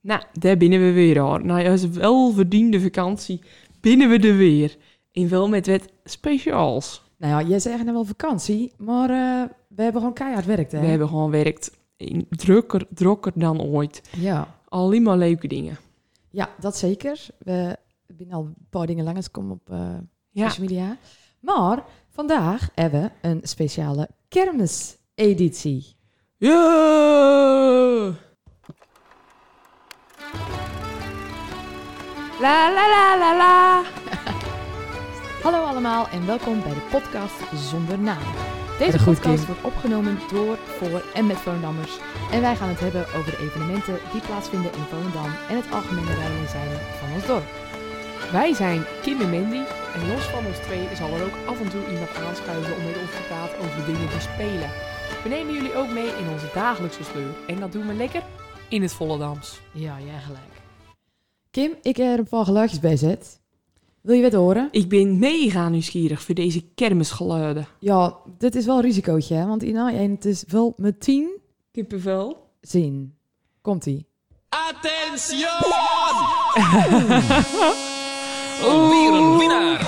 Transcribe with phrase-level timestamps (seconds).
[0.00, 1.44] Nou, daar binnen we weer hoor.
[1.44, 3.40] Na onze welverdiende vakantie
[3.80, 4.76] binnen we er weer.
[5.12, 7.02] En wel met wat speciaals.
[7.16, 10.80] Nou ja, jij zegt nou wel vakantie, maar eh, we hebben gewoon keihard werkt, hè?
[10.80, 14.02] We hebben gewoon werkt in drukker, drukker dan ooit.
[14.16, 14.54] Ja.
[14.68, 15.78] Alleen maar leuke dingen.
[16.30, 17.26] ja, dat zeker.
[17.38, 17.76] We
[18.16, 19.94] zijn al een paar dingen langsgekomen op eh
[20.30, 20.96] Ja, social media.
[21.40, 25.94] Maar vandaag hebben we een speciale kermiseditie.
[26.36, 28.14] Ja!
[32.40, 33.82] La la la la la.
[35.44, 37.34] Hallo allemaal en welkom bij de podcast
[37.70, 38.22] Zonder Naam.
[38.78, 39.46] Deze Erg podcast Kim.
[39.46, 41.98] wordt opgenomen door, voor en met Volendammers.
[42.30, 46.14] En wij gaan het hebben over de evenementen die plaatsvinden in Volendam en het algemene
[46.14, 47.48] rijden en zeilen van ons dorp.
[48.32, 49.62] Wij zijn Kim en Mandy.
[49.94, 53.00] En los van ons twee zal er ook af en toe iemand aanschuiven om met
[53.02, 54.70] ons te praten over de dingen die spelen.
[55.22, 57.32] We nemen jullie ook mee in onze dagelijkse sleur.
[57.46, 58.22] En dat doen we lekker
[58.68, 59.60] in het Volendams.
[59.72, 60.49] Ja, jij gelijk.
[61.50, 63.40] Kim, ik heb er een paar geluidjes bij zet.
[64.00, 64.68] Wil je wat horen?
[64.70, 67.66] Ik ben mega nieuwsgierig voor deze kermisgeluiden.
[67.78, 69.46] Ja, dit is wel een risicootje, hè?
[69.46, 71.28] Want Ina, het is wel meteen
[71.72, 72.48] Kippenvel.
[72.60, 73.14] zien.
[73.62, 74.06] Komt-ie.
[74.48, 75.48] Attention!
[78.64, 78.88] Oeh.
[78.90, 79.80] Weer een winnaar!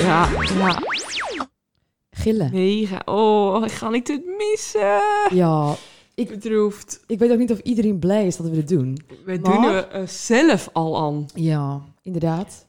[0.00, 0.82] Ja, ja,
[2.10, 2.50] Gillen.
[2.52, 3.02] mega.
[3.04, 5.00] Oh, ik ga ik dit missen.
[5.30, 5.74] Ja,
[6.16, 7.04] Ik bedroefd.
[7.06, 8.98] ik weet ook niet of iedereen blij is dat we dit doen.
[9.24, 11.26] We Maar- doen er eh, zelf al aan.
[11.34, 12.66] Ja, inderdaad.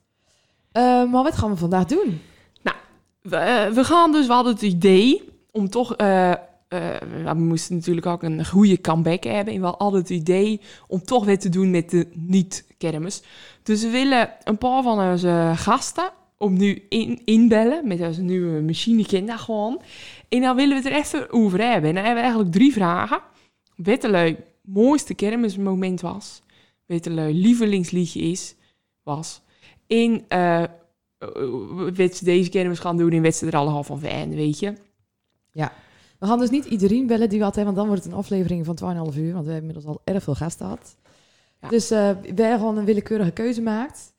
[0.72, 2.22] Eh, maar wat gaan we vandaag doen?
[3.22, 5.96] We, eh, we gaan dus, we hadden het idee om toch...
[5.98, 9.54] we moesten natuurlijk ook een goede comeback hebben.
[9.54, 13.22] En we hadden het idee om toch weer te doen met de niet-kermis.
[13.64, 18.62] Dus we willen een paar van onze gasten om nu in, inbellen met onze nieuwe
[18.62, 19.82] machine gewoon.
[20.30, 21.90] En dan willen we het er even over hebben.
[21.90, 23.20] En dan hebben we eigenlijk drie vragen.
[23.78, 26.42] Wat de lui mooiste kermismoment was.
[26.86, 28.56] Wat de lui lievelingsliedje is,
[29.04, 29.42] was.
[31.96, 34.74] Wat ze deze kermis gaan doen en wat ze er allemaal van vinden, weet je.
[36.20, 38.66] We gaan dus niet iedereen bellen die we altijd, want dan wordt het een aflevering
[38.66, 40.96] van 2,5 uur, want we hebben inmiddels al erg veel gasten gehad.
[41.62, 41.70] Ja.
[41.70, 44.14] Dus eh wij hebben gewoon een willekeurige keuze gemaakt.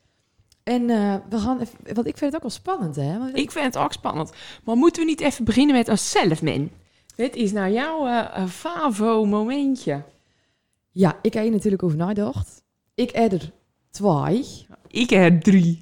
[0.63, 0.87] En
[1.29, 3.19] we gaan, even, want ik vind het ook wel spannend, hè?
[3.19, 4.33] Want Ik vind het ook spannend.
[4.65, 6.71] Maar moeten we niet even beginnen met onszelf, man?
[7.19, 10.03] Wat is nou jouw eh, favo-momentje?
[10.91, 12.63] Ja, ik heb hier natuurlijk over nagedacht.
[12.95, 13.53] Ik heb er
[13.91, 14.67] twee.
[14.87, 15.79] Ik heb drie.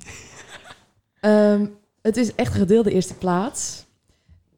[1.21, 1.67] Ehm,
[2.03, 3.87] het is echt gedeelde eerste plaats.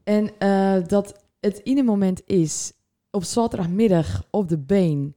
[0.04, 2.72] En eh, dat het ene moment is
[3.10, 5.16] op zaterdagmiddag op de been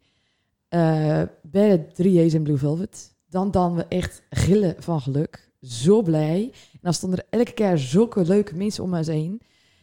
[0.70, 3.16] bij de 3J's in Blue Velvet.
[3.30, 5.52] Dan dan we echt gillen van geluk.
[5.62, 6.50] Zo blij.
[6.72, 9.42] En dan stonden er elke keer zulke leuke mensen om ons heen.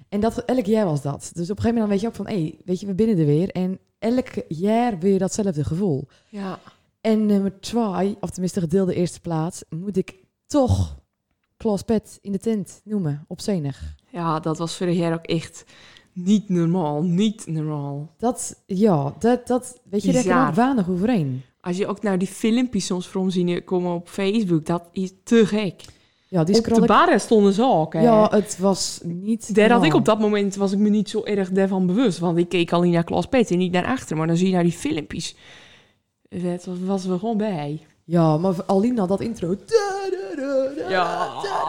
[0.09, 1.31] En dat, elk jaar was dat.
[1.35, 2.27] Dus op een gegeven moment dan weet je ook van...
[2.27, 3.51] hé, hey, weet je, we binnen er weer.
[3.51, 6.09] En elk jaar weer datzelfde gevoel.
[6.29, 6.59] Ja.
[7.01, 9.65] En nummer twee, of tenminste gedeelde eerste plaats...
[9.69, 10.15] moet ik
[10.47, 10.97] toch
[11.57, 13.25] Klaus Pet in de tent noemen.
[13.29, 13.95] Op zenig.
[14.11, 15.65] ja, dat was vorig jaar ook echt
[16.13, 17.03] niet normaal.
[17.03, 18.15] Niet normaal.
[18.17, 21.43] Dat, ja, dat, dat weet je, daar kan ook weinig overheen.
[21.61, 25.47] Als je ook naar die filmpjes soms voor zien komen op Facebook, dat is te
[25.47, 25.85] gek.
[26.31, 26.87] Ja, die op de ik...
[26.87, 28.01] barren stonden ze ook, hè?
[28.01, 31.25] Ja, het was niet Daar had ik op dat moment was ik me niet zo
[31.25, 32.19] erg daarvan bewust.
[32.19, 34.17] Want ik keek alleen naar Klaas Pet en niet naar achter.
[34.17, 35.37] Maar dan zie je naar die filmpjes.
[36.29, 37.87] Dat was we gewoon bij.
[38.11, 39.57] Ja, maar alleen al dat intro.
[40.89, 41.29] Ja.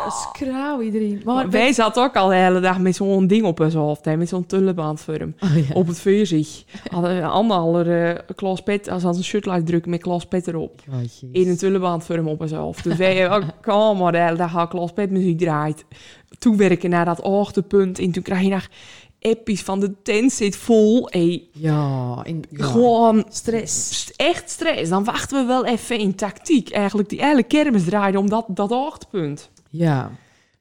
[0.10, 1.22] Schreeuw iedereen.
[1.26, 4.06] Maar, Maar wij zaten ook al de hele dag met zo'n ding op ons hoofd.
[4.06, 5.34] Hè, met zo'n tullebandvorm.
[5.40, 5.74] Oh, ja.
[5.74, 6.66] Op het veerzicht.
[6.92, 10.82] Hadden anderhalve uh, Klaas Pet, als had een shirtlight drukken met Klaas Pet erop.
[11.32, 12.84] In een tullebandvorm op ons hoofd.
[12.84, 15.86] Dus wij ook allemaal de hele dag al Klaas Pet muziek draait.
[16.38, 18.00] Toewerken naar dat hoogtepunt.
[18.00, 18.68] En toen krijg je nog
[19.20, 21.08] episch van de tent zit vol.
[21.12, 22.66] Hey, Ja, in, ja.
[22.66, 24.00] Gewoon stress.
[24.02, 24.90] st- echt stress.
[24.90, 26.70] Dan wachten we wel even in tactiek.
[26.70, 29.50] Eigenlijk die hele kermis draaide om dat, dat hoogtepunt.
[29.70, 30.12] Ja.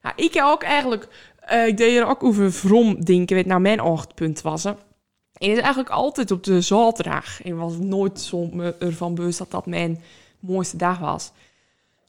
[0.02, 1.08] Nou, ik heb ook eigenlijk...
[1.40, 4.64] eh, ik deed er ook over vrom denken, wat nou mijn hoogtepunt was.
[4.64, 4.70] Hè.
[4.70, 7.42] En het is eigenlijk altijd op de zaterdag.
[7.42, 10.02] Ik was nooit zo ervan bewust dat dat mijn
[10.40, 11.32] mooiste dag was.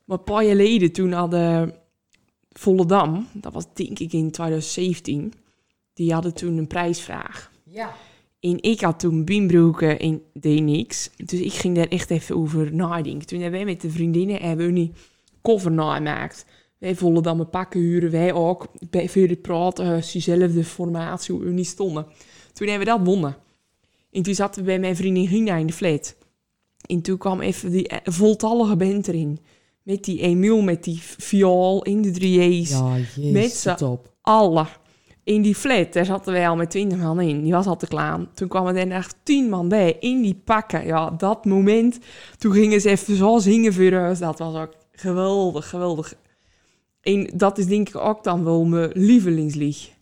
[0.05, 1.73] Maar een paar jaar geleden, toen hadden
[2.51, 3.27] Volendam...
[3.33, 5.33] Dat was denk ik in 2017.
[5.99, 7.51] Die hadden toen een prijsvraag.
[7.63, 7.93] Ja.
[8.39, 11.09] En ik had toen bienbroeken en deed niks.
[11.25, 13.27] Dus ik ging daar echt even over nadenken.
[13.27, 14.93] Toen hebben wij met de vriendinnen hebben we een
[15.41, 16.45] cover nagemaakt.
[16.77, 18.67] Wij vonden dan mijn pakken huren, wij ook.
[18.89, 22.05] Bij veel praten, uh, diezelfde formatie, hoe we niet stonden.
[22.53, 23.37] Toen hebben we dat wonnen.
[24.11, 26.15] En toen zaten we bij mijn vriendin Gina in de flat.
[26.85, 29.39] En toen kwam even die eh, voltallige band erin.
[29.83, 32.69] Met die Emiel, met die viool in de drieërs.
[32.69, 33.31] Ja, jezus.
[33.31, 34.13] Met z'n top.
[35.29, 37.41] In die flat, daar zaten wij al met 20 man in.
[37.43, 38.19] Die was al te klaar.
[38.33, 40.85] Toen kwamen er echt 10 man bij in die pakken.
[40.85, 41.99] Ja, dat moment.
[42.37, 44.19] Toen gingen ze even zo zingen voor ons.
[44.19, 46.15] Dat was ook geweldig, geweldig.
[47.01, 49.97] En dat is denk ik ook dan wel mijn lievelingslied.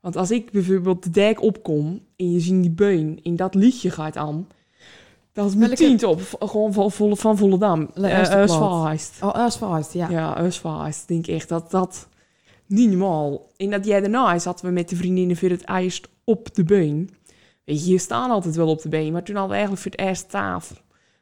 [0.00, 3.90] Want als ik bijvoorbeeld de dijk opkom en je ziet die beun en dat liedje
[3.90, 4.46] gaat aan,
[5.32, 5.70] dat is Welke?
[5.70, 6.20] meteen top.
[6.38, 7.90] Gewoon van, van, van Volendam.
[7.94, 8.62] De Eh, eerste eh.
[9.22, 10.08] Oh, Asfalt, ja.
[10.10, 11.08] Ja, Usvaast.
[11.08, 12.08] denk ik echt dat dat
[12.70, 13.50] niet normaal.
[13.56, 17.10] En dat jij daarna zaten we met de vriendinnen voor het eerst op de been.
[17.64, 19.90] Weet je, je staan altijd wel op de been, maar toen hadden we eigenlijk voor
[19.90, 20.76] het eerst tafel.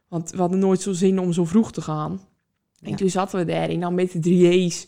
[0.09, 2.21] Want we hadden nooit zo zin om zo vroeg te gaan.
[2.83, 2.97] En Ja.
[2.97, 4.87] toen zaten we daar en dan met de drieërs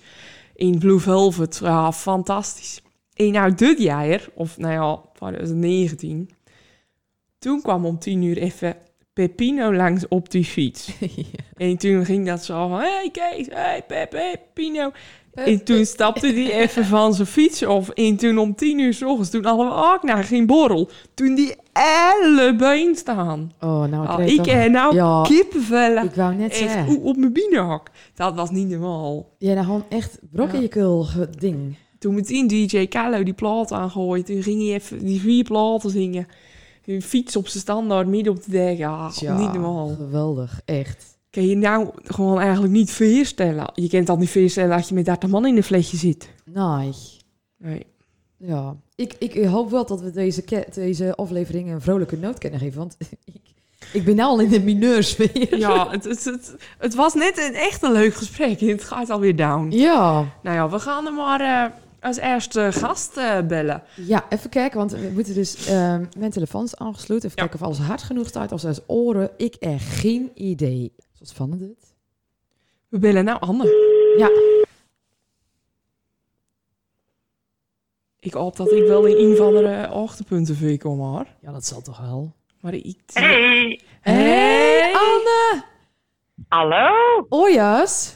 [0.55, 1.59] in Blue Velvet.
[1.63, 2.83] Ja, fantastisch.
[3.15, 6.31] En nou dit jaar, of nou ja, 2019,
[7.39, 8.77] toen kwam om tien uur even
[9.13, 10.91] Pepino langs op die fiets.
[11.57, 14.91] En toen ging dat zo van, hey Kees, hey Pep, hey Pino.
[15.35, 17.89] En toen stapte hij even van zijn fiets af.
[17.89, 20.91] En toen om tien uur s ochtends, toen hadden we ook naar geen borrel.
[21.15, 23.53] Toen die alle been staan.
[23.61, 25.23] Oh, nou, Oh, kreeg ik heb nou Ja.
[25.23, 26.05] kippenvellen.
[26.05, 26.89] Ik wou net Echt zeggen.
[26.89, 27.91] o- op mijn binnenhak.
[28.15, 29.27] Dat was niet normaal.
[29.39, 31.07] Ja, nou gewoon echt brok in je kul
[31.39, 31.77] ding.
[31.99, 34.27] Toen meteen DJ Carlo die plaat aangooid.
[34.27, 36.27] Toen ging hij even die vier platen zingen.
[36.85, 38.79] Een fiets op zijn standaard midden op de dek.
[38.79, 39.89] Ja, niet normaal.
[39.97, 41.19] geweldig, echt.
[41.31, 43.71] Kan je nou gewoon eigenlijk niet voorstellen.
[43.75, 46.29] Je kent dat niet voorstellen als je met 30 man in een flesje zit.
[46.45, 46.93] Nee.
[47.59, 47.87] Nee.
[48.37, 50.45] Ja, ik, ik hoop wel dat we deze,
[50.75, 52.79] deze aflevering een vrolijke noot kunnen geven.
[52.79, 53.41] Want ik,
[53.93, 55.59] ik ben nou al in de mineursfeer.
[55.59, 58.61] Ja, het, het, het, het was net een echt een leuk gesprek.
[58.71, 59.71] Het gaat alweer down.
[59.71, 63.83] Ja, Nou ja, we gaan er maar eh, als eerste gast eh, bellen.
[63.97, 65.67] ja, even kijken, want we moeten dus...
[65.67, 67.25] ehm, mijn telefoon is aangesloten.
[67.29, 67.49] Even Ja.
[67.49, 68.53] kijken of alles hard genoeg staat.
[68.53, 69.31] Of zelfs oren.
[69.37, 70.93] Ik heb geen idee.
[71.21, 71.95] Wat spannend dit.
[72.89, 73.65] We bellen nou Anne.
[74.19, 74.29] Ja,
[78.23, 81.27] Ik hoop dat ik wel in een van de hoogtepunten voor je kom, hoor.
[81.41, 82.33] ja, dat zal toch wel.
[82.61, 82.99] Maar ik...
[83.13, 85.65] Hey, Hey, Anne!
[86.49, 86.89] hallo?
[87.29, 88.15] Ojas!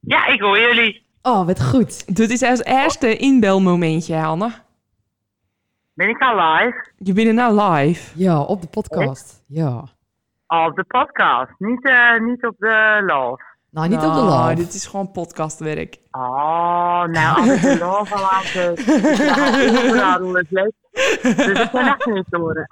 [0.00, 1.06] Ja, ik hoor jullie.
[1.22, 2.16] Oh, wat goed.
[2.16, 4.50] Dit is als eerste inbelmomentje, Anne.
[5.92, 6.86] Ben ik al live?
[6.98, 8.18] Je bent er nou live.
[8.18, 9.42] Ja, op de podcast.
[9.46, 9.84] Ja.
[10.50, 13.42] Op de podcast, niet, eh, niet op de love.
[13.70, 14.54] Nou, niet op de live.
[14.54, 15.98] Dit is gewoon podcastwerk.
[16.10, 20.72] Oh, nou, als ik de love al aan zet, dan is het leuk.
[21.22, 22.66] Dus ik kan echt niet horen.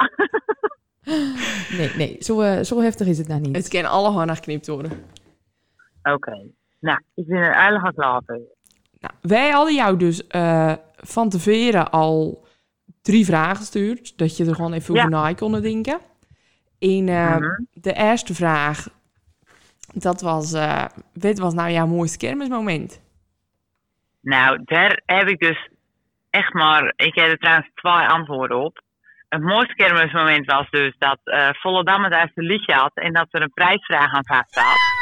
[1.79, 3.57] Nee, nee, zo, eh, zo heftig is het nou niet.
[3.57, 4.93] Het kan alle gewoon geknipt worden.
[6.03, 6.47] Oké,
[6.81, 8.41] nou, ik ben er eigenlijk aan klaar voor.
[9.01, 12.47] Nou, wij hadden jou dus eh, van tevoren al
[13.03, 14.19] drie vragen gestuurd.
[14.19, 15.01] Dat je er gewoon even Ja.
[15.01, 15.99] over na kon denken.
[16.79, 17.63] En eh, Mhm.
[17.73, 18.89] de eerste vraag,
[19.95, 20.53] dat was...
[20.53, 20.85] eh
[21.15, 23.01] wat was nou jouw mooiste kermismoment?
[24.21, 25.69] Nou, daar heb ik dus
[26.31, 26.93] echt maar...
[26.97, 28.81] Ik heb er trouwens twee antwoorden op.
[29.29, 32.91] Het mooiste kermismoment was dus dat eh Volendam het eerste liedje had...
[32.95, 34.97] en dat er een prijsvraag aan vast staat.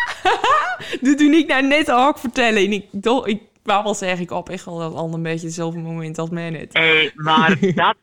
[1.00, 2.64] Dat doe ik nou net ook vertellen.
[2.64, 5.46] En ik, do- ik wou wel zeggen, ik op echt wel dat ander een beetje
[5.46, 6.72] hetzelfde moment als mij net.
[6.72, 7.96] Hey, maar dat...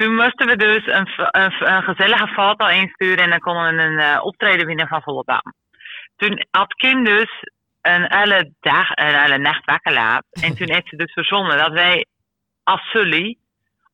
[0.00, 4.66] Toen moesten we dus een, gezellige foto insturen en dan konden we een eh, optreden
[4.66, 5.54] winnen van Volendam.
[6.16, 7.30] Toen had Kim dus
[7.80, 10.24] een hele dag, hele nacht wakker laat.
[10.30, 12.06] En toen heeft ze dus verzonnen dat wij
[12.62, 13.38] als Sully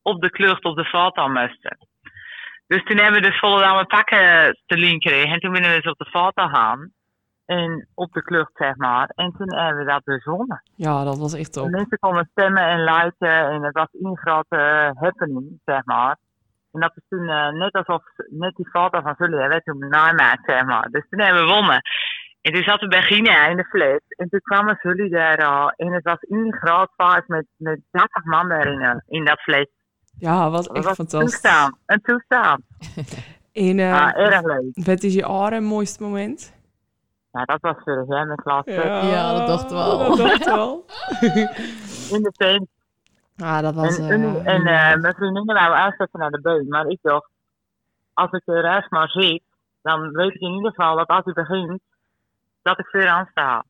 [0.01, 1.77] op de klucht op de foto moesten.
[2.67, 5.31] Dus toen hebben we dus Volendam pakken te gekregen.
[5.31, 6.91] En toen ben we dus op de foto gaan.
[7.47, 9.11] En op de klucht, zeg maar.
[9.15, 10.61] En toen hebben we dat gewonnen.
[10.75, 11.69] Ja, dat was echt top.
[11.69, 16.17] mensen konden stemmen en luiden en het was een grote eh, happening, zeg maar.
[16.71, 20.45] En dat is toen eh, net alsof net die foto van Zully werd toen namaakt,
[20.45, 20.87] zeg maar.
[20.91, 21.81] Dus toen hebben we gewonnen.
[22.41, 24.01] En toen zaten we bij Gina in de flat.
[24.07, 25.69] En toen kwamen Zully daar al.
[25.69, 29.69] En het was een groot feest met, met 30 man daarin, eh, in dat flat.
[30.19, 31.41] Ja, was Dat echt was een fantastisch.
[31.41, 31.77] toestaan.
[31.85, 32.61] Een toestaan.
[33.53, 34.63] En eh, Ah, erg leuk.
[34.73, 36.55] wat is je andere mooiste moment?
[37.37, 38.63] Ja, dat was vorig jaar met klas.
[38.65, 39.97] Ja, dat dachten we al.
[39.97, 40.85] Dat dachten we al.
[42.11, 42.67] In de tent.
[43.37, 43.97] Ah, dat was...
[43.97, 46.67] En, en, eh, en eh, mijn vriendinnen wou uitzetten naar de beun.
[46.67, 47.29] Maar ik dacht,
[48.13, 49.41] als ik er eerst maar zit,
[49.81, 51.79] dan weet ik in ieder geval dat als hij begint,
[52.61, 53.63] dat ik weer aan sta.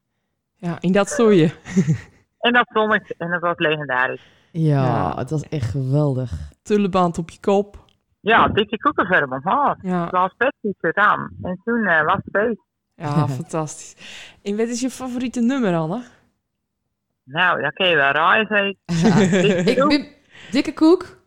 [0.56, 1.52] ja, en dat stoor je.
[2.40, 4.22] En dat vond ik, en dat was legendarisch.
[4.52, 5.16] Ja, Ja.
[5.16, 6.32] het was echt geweldig.
[6.62, 7.86] Tulleband op je kop.
[8.20, 9.76] Ja, dikke koekenverf omhoog.
[9.82, 11.30] Ja, Het was pet t-shirt aan.
[11.42, 12.62] En toen eh, was het feest.
[12.98, 13.96] Ja fantastisch.
[14.44, 16.04] En wat is je favoriete nummer, Anne?
[17.24, 18.12] Nou, dat kun je wel
[18.48, 18.74] zeg.
[19.66, 20.08] Ik ben
[20.52, 21.18] dikke koek.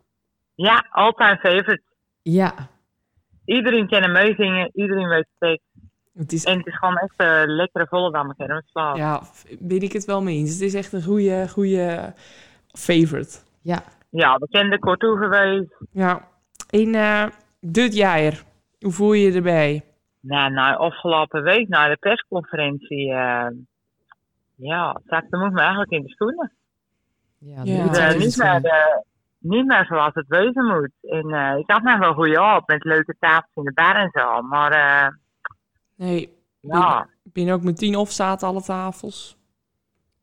[0.55, 1.83] Ja, all-time favorite.
[2.23, 2.55] Ja,
[3.45, 5.65] Iedereen kan hem meezingen, iedereen weet het tekst.
[6.15, 8.97] Het is, En het is gewoon echt een lekkere volle dame kermisplaat.
[8.97, 9.23] ja,
[9.59, 10.51] ben ik het wel mee eens.
[10.53, 12.15] Het is echt een goede, goede
[12.73, 13.39] favorite.
[13.61, 13.83] ja.
[14.11, 14.39] Ja,
[14.73, 15.75] er kort toe geweest.
[15.91, 16.29] Ja.
[16.71, 17.27] In eh
[17.61, 18.43] dit jaar,
[18.81, 19.85] hoe voel je je erbij?
[20.21, 23.47] Nou, nou, afgelopen week na de persconferentie, eh,
[24.55, 26.53] ja, zakte moet me eigenlijk in de schoenen.
[27.39, 28.97] Ja, Eh, zijn ze niet, meer, eh,
[29.39, 30.91] niet meer zoals het wezen moet.
[31.03, 34.11] En eh, ik had nog wel goede op met leuke tafels in de bar en
[34.13, 34.43] zo.
[34.43, 35.09] Maar eh,
[35.97, 39.37] Nee, ja, ik ben ook met tien opstaat alle tafels.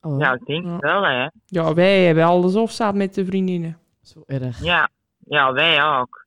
[0.01, 0.77] Oh, ja, ik denk Ja.
[0.77, 1.27] wel hè.
[1.45, 3.77] Ja, wij hebben alles opstaat met de vriendinnen.
[4.01, 4.63] zo erg.
[4.63, 4.89] Ja,
[5.25, 6.25] ja wij ook.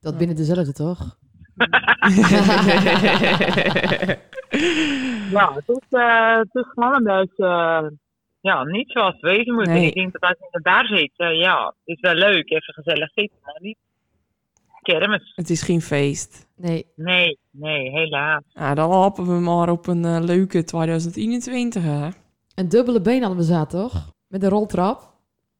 [0.00, 1.16] Dat binnen dezelfde, toch?
[5.30, 7.86] Ja, het is, eh, het is gewoon een beetje, eh,
[8.40, 9.66] ja, niet zoals het wezen moet.
[9.66, 9.86] Nee.
[9.86, 13.10] ik denk dat als je bar zit, eh, ja, het is wel leuk, even gezellig
[13.14, 13.78] zitten, maar niet
[14.82, 15.32] kermis.
[15.34, 16.48] Het is geen feest.
[16.56, 18.42] Nee, Nee, nee, helaas.
[18.52, 22.08] Nou, dan hopen we maar op een leuke 2021, hè?
[22.54, 24.12] een dubbele been hadden we zaten, toch?
[24.28, 25.11] Met een roltrap.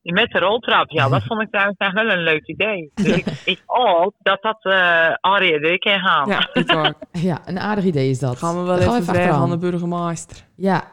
[0.03, 2.91] Met de roltrap, ja, dat vond ik trouwens nog wel een leuk idee.
[2.95, 6.29] Dus ik, ik hoop dat dat eh Arie de kan gaan.
[6.29, 6.95] Ja, ik ook.
[7.29, 8.39] Ja, een aardig idee is dat.
[8.39, 10.37] Gaan we wel even vragen aan de burgemeester.
[10.57, 10.85] Ja,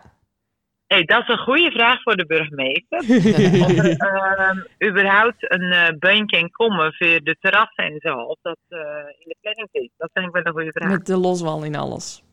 [0.94, 3.00] Hey, dat is een goede vraag voor de burgemeester.
[3.66, 8.16] of er ehm, überhaupt een eh beun kan komen voor de terrassen en zo.
[8.16, 8.80] Of dat eh,
[9.20, 9.92] in de planning zit.
[9.98, 10.92] Dat vind ik wel een goede vraag.
[10.92, 12.24] Met de loswal in alles.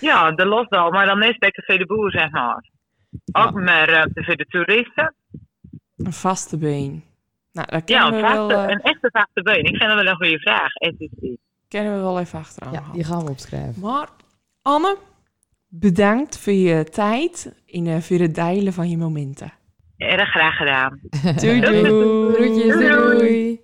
[0.00, 2.70] Ja, de losdal, maar dan is bij Café de Boer, zeg maar.
[3.32, 5.14] Ook meer ruimte voor de toeristen.
[6.04, 7.04] Een vaste been.
[7.52, 9.58] Nou, daar Ja, een, we, wel, eh, een echte vaste beun.
[9.64, 10.72] Ik vind dat wel een goede vraag.
[10.72, 11.36] SEC.
[11.68, 13.80] kunnen we wel even achteraan ja, die gaan we opschrijven.
[13.82, 14.08] Maar
[14.62, 14.96] Anne,
[15.68, 19.52] bedankt voor je tijd en eh, voor het delen van je momenten.
[19.96, 21.00] Erg graag gedaan.
[21.40, 21.84] Doei doei.
[22.32, 23.18] Groetjes, doei, Doei.
[23.18, 23.60] doei.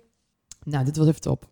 [0.63, 1.43] Nou, dit was even top.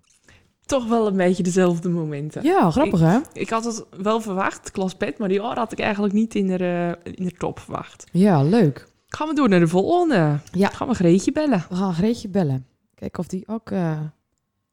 [0.65, 2.43] Toch wel een beetje dezelfde momenten.
[2.43, 3.17] Ja, grappig hè?
[3.33, 6.47] Ik had het wel verwacht, Klas Pet, maar die oor had ik eigenlijk niet in
[6.47, 6.57] de,
[7.03, 8.07] eh, in de top verwacht.
[8.11, 8.87] Ja, leuk.
[9.09, 10.39] Gaan we door naar de volgende.
[10.51, 10.69] Ja.
[10.69, 11.65] Gaan we Greetje bellen.
[11.69, 12.67] We gaan Greetje bellen.
[12.95, 13.99] Kijken of die ook eh,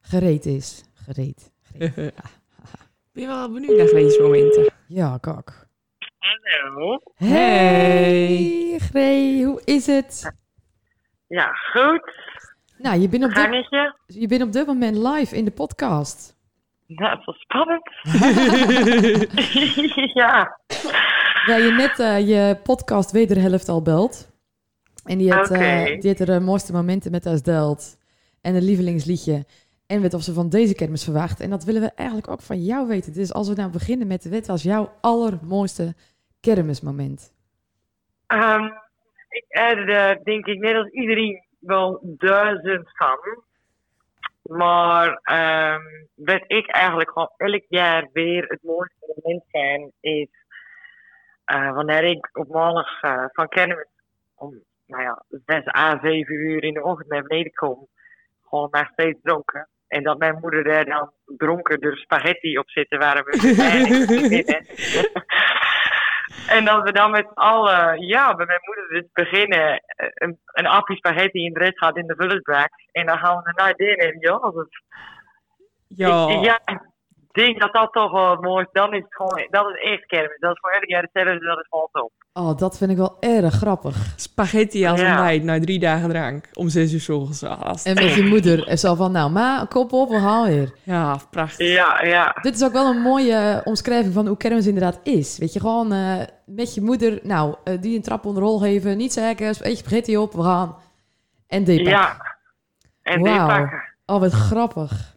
[0.01, 0.85] gereed is.
[0.95, 1.53] Gereed.
[1.73, 1.95] gereed.
[3.13, 4.73] Ben je wel benieuwd naar Greetjes momenten?
[4.89, 5.67] Ja, kak.
[6.19, 7.01] Hallo.
[7.15, 10.33] Hey, Gree, hoe is het?
[11.27, 12.13] Ja, goed.
[12.79, 13.69] Nou, je bent, op dit,
[14.07, 16.37] je bent op dit moment live in de podcast.
[16.87, 17.91] Dat is wel spannend.
[20.21, 20.61] ja.
[21.47, 24.31] Ja, je net eh, je podcast wederhelft al belt.
[25.05, 25.85] En die heeft, eh, Oké.
[25.85, 27.99] die heeft er de mooiste momenten met ons deelt.
[28.43, 29.45] En een lievelingsliedje.
[29.87, 31.41] En weet of ze van deze kermis verwacht.
[31.41, 33.13] En dat willen we eigenlijk ook van jou weten.
[33.13, 35.95] Dus als we nou beginnen met wat was jouw allermooiste
[36.41, 37.35] kermismoment?
[38.27, 38.65] Ehm,
[39.29, 43.45] ik heb er denk ik net als iedereen wel duizend van.
[44.57, 45.83] Maar ehm,
[46.15, 50.29] wat ik eigenlijk gewoon elk jaar weer het mooiste moment vind, is
[51.47, 53.87] eh, wanneer ik op maandag eh, van kermis
[54.35, 57.89] om nou ja, 6 à 7 uur in de ochtend naar beneden kom.
[58.49, 59.69] Gewoon nog steeds dronken.
[59.89, 63.31] En dat mijn moeder daar dan dronken de spaghetti op zitten waar we.
[66.49, 69.81] En dat we dan met z'n allen, ja, bij mijn moeder dus beginnen.
[69.87, 72.71] eh, Een, een appie spaghetti in de rest gaat in de vullersbak.
[72.93, 74.21] En dan gaan we naar binnen.
[74.21, 74.69] Dat,
[75.87, 76.29] Ja.
[76.29, 76.79] ik, ja, ik
[77.37, 78.71] denk dat dat toch wel het mooiste.
[78.73, 80.39] Dan is het gewoon, dat is echt kermis.
[80.41, 82.11] Dat is voor elk jaar hetzelfde, dat is gewoon top.
[82.33, 83.97] Oh, dat vind ik wel erg grappig.
[84.17, 85.07] Spaghetti als Ja.
[85.09, 86.49] ontbijt na drie dagen drank.
[86.53, 87.43] Om zes uur 's ochtends.
[87.43, 90.47] Ah, is- En met je moeder en zo van, nou, ma, kop op, we gaan
[90.47, 90.73] weer.
[90.83, 91.69] Ja, prachtig.
[91.75, 92.37] Ja, ja.
[92.43, 95.39] Dit is ook wel een mooie omschrijving van hoe kermis inderdaad is.
[95.39, 96.15] Weet je, gewoon eh,
[96.47, 99.77] met je moeder, nou, eh, die een trap onder rol geven, niet zeggen, eet je
[99.77, 100.77] spaghetti op, we gaan.
[101.49, 102.17] En dit Ja.
[103.03, 103.83] En pakken.
[104.07, 105.16] Oh, wat grappig.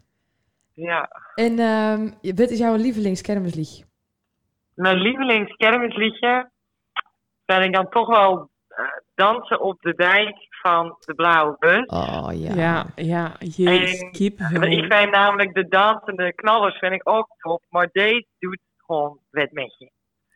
[0.79, 1.09] Ja.
[1.36, 3.86] En ehm wat is jouw lievelingskermisliedje?
[4.75, 6.50] Mijn lievelingskermisliedje
[7.45, 8.83] vind ik dan toch wel eh,
[9.15, 11.86] Dansen op de dijk van de Blauwe Bus.
[11.86, 12.53] Oh, ja.
[12.53, 13.31] Ja, ja.
[13.39, 14.39] Jezus, En- kip.
[14.39, 19.51] Ik vind namelijk de dansende knallers vind ik ook top, maar deze doet gewoon wet
[19.51, 19.91] met je.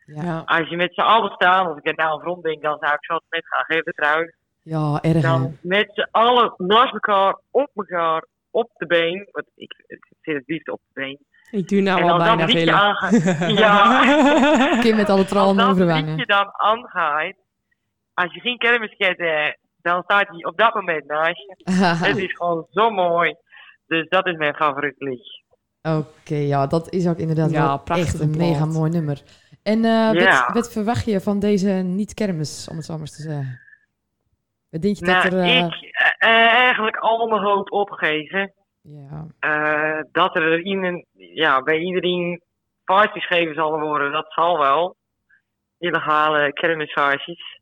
[0.06, 0.42] Ja.
[0.46, 3.06] Als je met z'n allen staat, als ik er nou rond denk, dan zou ik
[3.06, 4.36] zo net gaan geven trouwens.
[4.62, 5.22] ja erg?
[5.22, 9.28] Dan met z'n allen naast elkaar, op elkaar, op de been.
[9.32, 11.20] Want ik, ik zit het liefst op de been.
[11.52, 12.74] Ik doe nou en al als bijna veel.
[12.74, 16.10] aangaat, ja, Kind met alle als trallen dat overwangen.
[16.10, 17.34] liedje dan aangaat,
[18.14, 21.56] als je geen kermiskет hebt, dan staat hij op dat moment naast je.
[22.08, 23.36] Het is gewoon zo mooi.
[23.88, 25.42] Dus dat is mijn favoriet liedje.
[25.82, 29.22] Oké, ja, dat is ook inderdaad Ja, wel prachtig echt een mega mooi nummer.
[29.64, 30.46] En eh, Ja.
[30.46, 33.60] wat, wat verwacht je van deze niet-kermis, om het zo maar eens te zeggen?
[34.74, 35.40] Wat denk je Nou, dat er...
[35.40, 35.60] eh,
[36.20, 38.54] ik eigenlijk al mijn hoop opgeven.
[38.82, 42.42] Ja, Eh, dat er in, ja, bij iedereen
[42.84, 44.96] parties gegeven zal worden, dat zal wel.
[45.80, 47.60] Illegale kermisvarsies.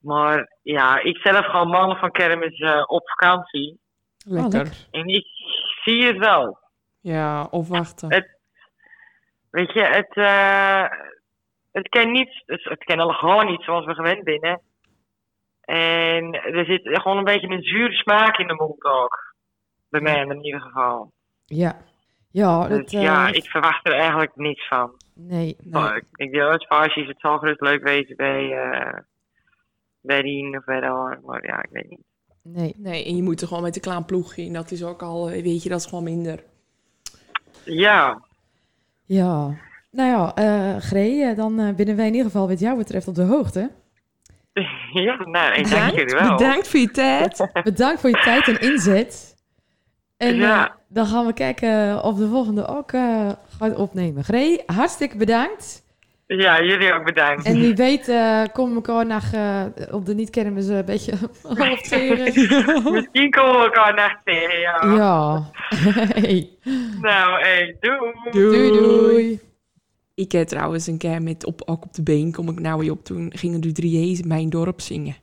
[0.00, 3.78] Maar ja, ik zelf ga maanden van kermis eh, op vakantie.
[4.28, 4.86] Oh, Lekker.
[4.90, 5.26] En ik
[5.84, 6.58] zie het wel.
[7.00, 8.12] Ja, of wachten.
[8.12, 8.40] Het-
[9.50, 10.84] Weet je, het, eh
[11.72, 14.60] het kan niet, het, het kan al gewoon niet zoals we gewend zijn.
[15.72, 19.34] En er zit gewoon een beetje een zure smaak in de mond ook.
[19.88, 21.12] Bij mij in ieder geval.
[21.44, 21.76] Ja.
[22.30, 24.92] Ja, Dus dat, eh, ja, ik verwacht er eigenlijk niks van.
[25.14, 25.56] nee.
[25.70, 28.98] Maar ik, ik wil het vaasjes, het zal gerust leuk wezen bij, eh
[30.00, 32.04] bij die of bij de maar ja, ik weet niet.
[32.42, 32.74] Nee.
[32.76, 34.52] Nee, en je moet er gewoon met de klein ploeg in.
[34.52, 36.44] Dat is ook al, eh, weet je, dat is gewoon minder.
[37.64, 38.22] Ja,
[39.06, 39.56] Ja.
[39.90, 43.08] Nou ja, eh Gree, eh, dan eh, binnen wij in ieder geval wat jou betreft
[43.08, 43.70] op de hoogte.
[45.06, 46.36] ja, nou, ik dank jullie wel.
[46.36, 47.48] bedankt voor je tijd.
[47.64, 49.34] Bedankt voor je tijd en inzet.
[50.16, 50.66] En Ja.
[50.68, 53.28] eh, dan gaan we kijken of de volgende ook eh,
[53.58, 54.24] gaat opnemen.
[54.24, 55.80] Gree, hartstikke bedankt.
[56.26, 57.44] Ja, jullie ook bedankt.
[57.46, 58.42] En wie weet uh,
[58.74, 61.12] elkaar nog eh, op de niet-kermis een beetje
[61.58, 62.24] half tegen.
[62.92, 64.94] Misschien komen we elkaar nog tegen, ja.
[64.94, 65.50] Ja.
[66.20, 66.48] hey.
[67.00, 68.12] Nou, hey, doei.
[68.30, 69.40] Doei doei.
[70.22, 72.90] Ik heb trouwens een keer met op, ook op de been, kom ik nou weer
[72.90, 73.04] op.
[73.04, 75.16] Toen gingen de drieërs in mijn dorp zingen.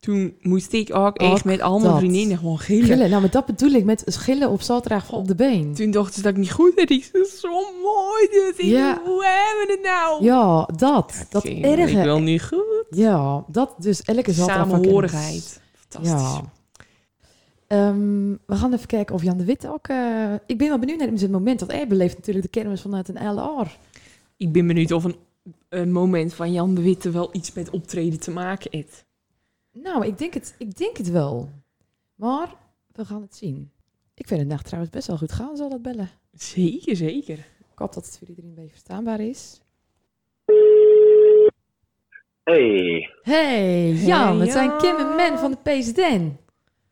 [0.00, 1.98] Toen moest ik ook echt Ook met andere dat.
[2.00, 2.84] vriendinnen gewoon gillen.
[2.84, 5.74] Gillen, nou maar dat bedoel ik met schillen op zaterdag op de been.
[5.74, 6.90] Toen dachten ze dat ik niet goed deed.
[6.90, 7.48] Ik zei, zo
[7.82, 8.54] mooi dit.
[8.58, 9.00] Ik Ja.
[9.04, 10.24] Hoe hebben we het nou?
[10.24, 11.26] Ja, dat.
[11.30, 11.96] Dat Oké, erge.
[11.98, 12.84] Ik wil niet goed.
[12.90, 14.68] Ja, dat dus elke zaterdag.
[14.68, 15.60] Samenhorigheid.
[15.88, 16.36] Fantastisch.
[16.36, 16.52] Ja.
[17.66, 19.88] Ehm, we gaan even kijken of Jan de Witte ook...
[19.88, 23.08] eh, ik ben wel benieuwd naar het moment, want hij beleeft natuurlijk de kermis vanuit
[23.08, 23.76] een LR.
[24.42, 25.16] Ik ben benieuwd of een,
[25.68, 29.06] een moment van Jan de Witte wel iets met optreden te maken heeft.
[29.72, 31.50] Nou, ik denk, het, ik denk het wel.
[32.14, 32.54] Maar
[32.92, 33.70] we gaan het zien.
[34.14, 36.10] Ik vind het nacht trouwens best wel goed gaan, zal dat bellen.
[36.32, 37.38] Zeker, zeker.
[37.72, 39.60] Ik hoop dat het voor iedereen een beetje verstaanbaar is.
[42.42, 43.10] Hey.
[43.22, 44.78] Hey, Jan, het zijn.
[44.78, 46.36] Kim en Men van de PSDN.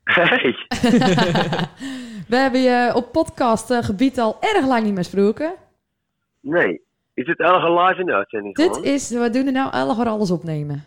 [0.05, 0.55] Hey.
[2.29, 5.55] We hebben je op podcastgebied al erg lang niet meer gesproken.
[6.41, 6.89] Nee.
[7.21, 8.85] Is dit elke live in de uitzending Dit gewoon?
[8.85, 10.85] is, we doen er nou elke alles opnemen.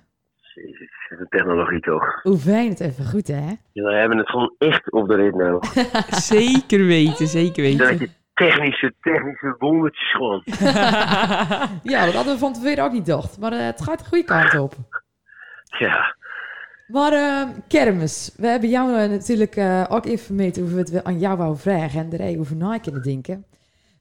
[0.53, 2.21] Jezus, dat een technologie toch?
[2.23, 3.51] Hoe fijn het even goed, hè?
[3.73, 5.63] Jullie hebben het gewoon echt op de rit nou.
[6.35, 7.99] zeker weten, zeker Dat weten.
[7.99, 10.41] je technische, technische wondertjes gewoon.
[11.93, 13.39] Ja, dat hadden we van tevoren ook niet gedacht.
[13.39, 14.73] Maar eh, het gaat de goede kant op.
[15.79, 16.15] Ja.
[16.87, 18.33] Maar eh, kermis.
[18.37, 21.99] We hebben jou eh, natuurlijk eh, ook informeerd over wat we aan jou wouden vragen.
[21.99, 23.45] En er even over na kunnen denken.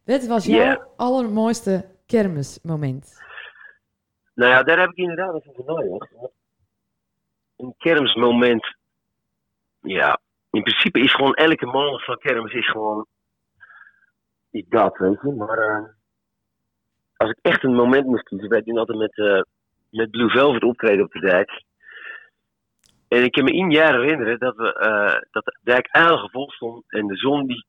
[0.04, 0.86] Wat was jouw Ja.
[0.96, 3.22] allermooiste kermismoment?
[4.34, 6.10] Nou ja, daar heb ik inderdaad even voor nagedacht.
[7.56, 8.76] Een kermismoment.
[9.80, 10.20] Ja,
[10.50, 13.06] in principe is gewoon elke maandag van kermis is gewoon.
[14.50, 15.32] Is dat, weet je.
[15.32, 15.84] Maar eh,
[17.16, 19.40] als ik echt een moment moest kiezen, wij doen altijd met, eh,
[19.90, 21.64] met Blue Velvet optreden op de dijk.
[23.08, 26.50] En ik kan me één jaar herinneren dat, we, eh, dat de dijk eigenlijk vol
[26.50, 27.66] stond en de zon die,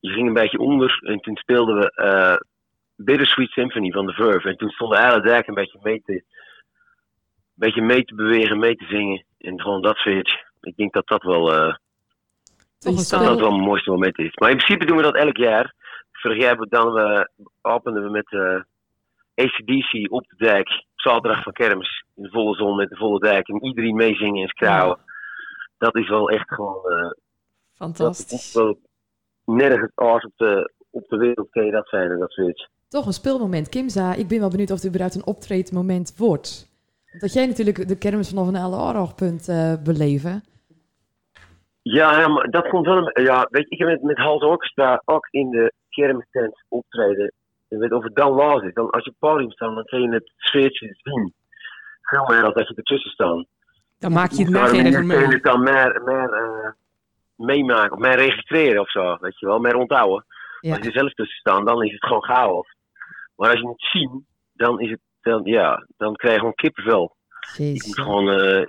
[0.00, 1.00] die ging een beetje onder.
[1.02, 1.92] En toen speelden we
[3.04, 4.48] Bittersweet Symphony van The Verve.
[4.48, 6.24] En toen stond de hele dijk een beetje mee te, een
[7.54, 9.24] beetje mee te bewegen, mee te zingen.
[9.38, 10.44] En gewoon dat sfeertje.
[10.60, 11.74] Ik denk dat dat wel, eh,
[12.80, 14.34] een dat, dat wel mijn mooiste moment is.
[14.34, 15.74] Maar in principe doen we dat elk jaar.
[16.12, 17.30] Vorig jaar dan, we,
[17.62, 18.60] openden we met eh
[19.34, 20.68] ACDC op de dijk.
[20.68, 22.04] Op zaterdag van kermis.
[22.16, 23.48] In de volle zon met de volle dijk.
[23.48, 24.98] En iedereen meezingen en schreeuwen.
[25.78, 26.90] Dat is wel echt gewoon...
[26.90, 28.54] eh, dat is Fantastisch.
[28.54, 28.78] wel
[29.44, 32.68] nergens als op de, op de wereld kan je dat zijn en dat soort.
[32.90, 33.68] Toch een speelmoment.
[33.68, 36.68] Kim zei, ik ben wel benieuwd of het überhaupt een optreedmoment wordt.
[37.10, 40.42] Want dat jij natuurlijk de kermis vanaf een LR-punt eh beleven.
[41.82, 42.96] Ja, maar dat komt wel.
[42.96, 47.32] een- Ja, weet je, ik heb met, met Hals Orchestra ook in de kermistent optreden.
[47.68, 48.74] En weet of het dan was is.
[48.74, 51.34] Dan als je op het podium staat, dan kun je het sfeertje zien.
[52.02, 53.44] Veel meer dan dat je ertussen staat.
[53.98, 56.70] Dan maak je het Daarom erger kun je het dan meer, meer eh,
[57.34, 59.16] meemaken, of meer registreren of zo.
[59.20, 60.24] Weet je wel, meer onthouden.
[60.60, 60.76] Ja.
[60.76, 62.74] Als je zelf tussen staat, dan is het gewoon chaos.
[63.40, 64.10] Maar als je het ziet,
[64.52, 67.16] dan is het, dan, ja, dan krijg je gewoon kippenvel.
[67.40, 67.86] Ik Jezus.
[67.86, 68.66] moet gewoon, eh,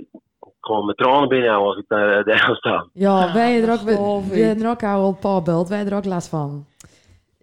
[0.59, 2.87] gewoon mijn tranen binnenhouden als ik daar, daar sta.
[2.93, 3.85] Ja, wij hebben er ook,
[4.27, 4.43] wij ik.
[4.45, 5.67] hebben er ook al een paar belt.
[5.67, 6.65] Wij hebben er ook last van.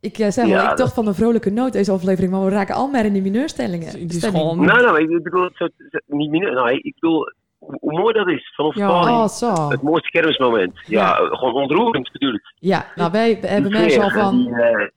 [0.01, 2.45] Ik eh, zeg wel, Ja, ik dat- dacht van een vrolijke noot deze aflevering, maar
[2.45, 3.87] we raken al meer in die mineurstellingen.
[4.01, 5.73] Het is gewoon- Nou, nou, ik bedoel, het
[6.07, 8.89] niet minder, nou, ik bedoel, hoe mooi dat is, vanaf Ja.
[8.91, 9.69] Oh, zo.
[9.69, 10.73] Het mooiste kermismoment.
[10.87, 12.53] Ja, gewoon ontroerend ik.
[12.55, 14.89] Ja, nou wij hebben mensen al van, die, eh,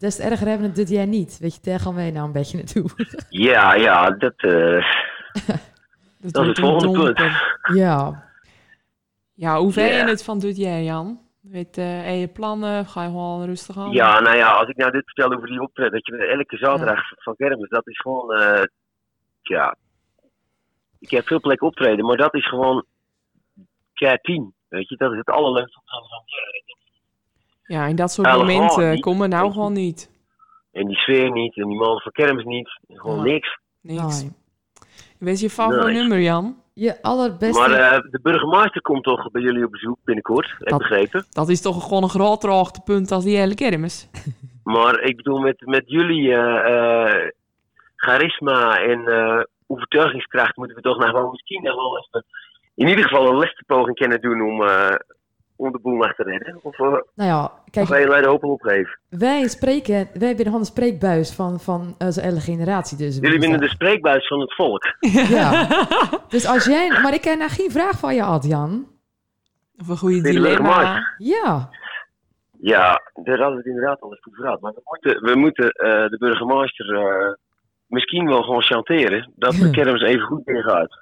[0.00, 1.38] des te erger hebben het dit jaar niet.
[1.38, 2.90] Weet je, daar gaan wij nou een beetje naartoe.
[3.48, 4.84] ja, ja, dat, eh,
[6.20, 7.76] Dat, dat is het een volgende punt.
[7.78, 8.28] ja.
[9.34, 11.20] Ja, hoe ver je het van dit jaar, Jan?
[11.40, 12.86] Weet eh, en je plannen?
[12.86, 13.90] Ga je gewoon rustig aan?
[13.90, 17.00] Ja, nou ja, als ik nou dit vertel over die optreden, dat je elke zaterdag
[17.16, 18.62] van kermis, dat is gewoon, eh,
[19.42, 19.76] ja,
[20.98, 22.84] Ik heb veel plekken optreden, maar dat is gewoon
[23.94, 24.54] keer 10.
[24.68, 26.02] Weet je, dat is het allerleukste van
[27.70, 30.10] Ja, en dat soort Ja, momenten komen nou gewoon niet.
[30.72, 32.78] En die sfeer niet, en die man van kermis niet.
[32.88, 33.58] Gewoon niks.
[33.80, 34.22] Niks.
[34.22, 34.32] Nee.
[35.18, 35.94] Wat is je favoriete Nee.
[36.00, 36.56] nummer, Jan?
[36.74, 37.60] Je allerbeste...
[37.60, 41.24] Maar eh, de burgemeester komt toch bij jullie op bezoek binnenkort, heb ik Dat- begrepen.
[41.30, 44.08] Dat is toch gewoon een groot hoogtepunt als die hele kermis.
[44.64, 47.28] Maar ik bedoel, met, met jullie eh, eh,
[47.96, 52.24] charisma en eh, overtuigingskracht moeten we toch wel misschien nog wel even
[52.74, 54.94] in ieder geval een laatste poging kunnen doen om, eh,
[55.60, 56.58] om de boel nog te redden.
[56.62, 58.98] Of, eh, Nou ja, kijk, of wij de hoop opgeven.
[59.08, 59.94] wij spreken...
[59.94, 62.96] Wij hebben gewoon een spreekbuis van, van onze hele generatie.
[62.96, 64.84] Dus Jullie binnen de spreekbuis van het volk.
[65.36, 65.66] Ja.
[66.28, 66.88] Dus als jij...
[67.02, 68.86] Maar ik heb nou geen vraag van je, Ad, Jan.
[69.80, 70.56] Of een goede de dilemma.
[70.62, 71.14] burgemeester.
[71.18, 71.68] Ja.
[72.60, 74.60] Ja, daar hadden we het inderdaad al eens over gehad.
[74.60, 77.32] Maar we moeten, we moeten eh, de burgemeester eh,
[77.86, 80.98] misschien wel gewoon chanteren dat de kermis even goed ingaat.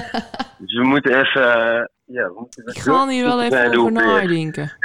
[0.58, 1.90] dus we moeten even...
[2.08, 4.72] ja, we moeten Ik ga hier wel even over nadenken.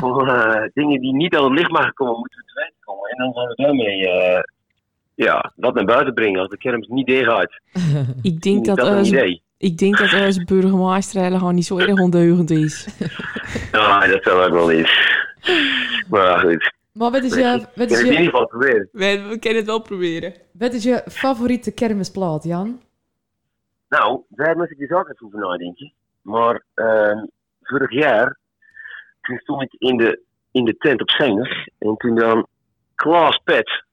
[0.00, 3.10] Eh, dingen die niet aan het licht mogen komen, moeten we te weten komen.
[3.10, 4.42] En dan gaan we daarmee eh,
[5.14, 7.60] ja, dat naar buiten brengen als de kermis niet dichtgaat.
[8.22, 9.42] Ik denk dat dat, een idee.
[9.58, 12.86] ik denk dat onze burgemeester helemaal niet zo erg ondeugend is.
[13.72, 14.90] Ja, dat zal ook wel niet.
[16.08, 18.46] Maar goed, Maar wat is we je, kunnen wat het is in ieder je, geval
[18.46, 18.88] proberen.
[18.92, 20.34] We, we kunnen het wel proberen.
[20.52, 22.80] wat is je favoriete kermisplaat, Jan?
[23.88, 25.92] Nou, daar moet ik dus ook even over nadenken.
[26.22, 27.24] Maar ehm,
[27.60, 28.38] vorig jaar,
[29.20, 31.66] toen stond ik in de, in de tent op Zenig.
[31.78, 32.46] En toen dan
[32.94, 33.84] Klaas Pet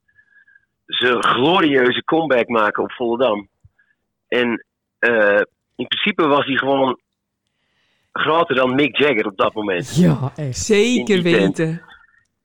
[0.86, 3.50] zijn glorieuze comeback maken op Volendam.
[4.28, 4.66] En
[5.00, 5.42] eh,
[5.76, 7.00] in principe was hij gewoon
[8.12, 9.96] groter dan Mick Jagger op dat moment.
[9.96, 10.58] Ja, echt.
[10.58, 11.82] Zeker weten.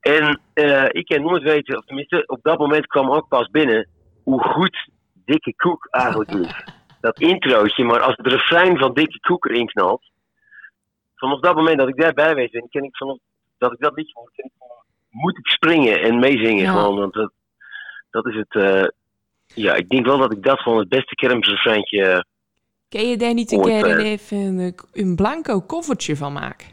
[0.01, 3.88] En eh, ik kan nooit weten, of tenminste op dat moment kwam ook pas binnen
[4.23, 4.88] hoe goed
[5.25, 6.64] Dikke Koek eigenlijk is.
[7.02, 10.10] Dat introotje, maar als het refrein van Dikke Koek erin knalt.
[11.16, 13.18] Vanaf dat moment dat ik daarbij wees ben, ken ik vanaf
[13.58, 14.52] dat ik dat liedje hoor, ken ik
[15.10, 16.62] moet ik springen en meezingen.
[16.64, 16.70] Ja.
[16.70, 17.32] Gewoon, want dat,
[18.10, 18.54] dat is het.
[18.54, 18.84] eh,
[19.46, 22.02] ja, ik denk wel dat ik dat gewoon het beste kermisrefreintje.
[22.06, 22.20] eh,
[22.88, 26.66] Kun je daar niet een keer even een, blanco koffertje van maken?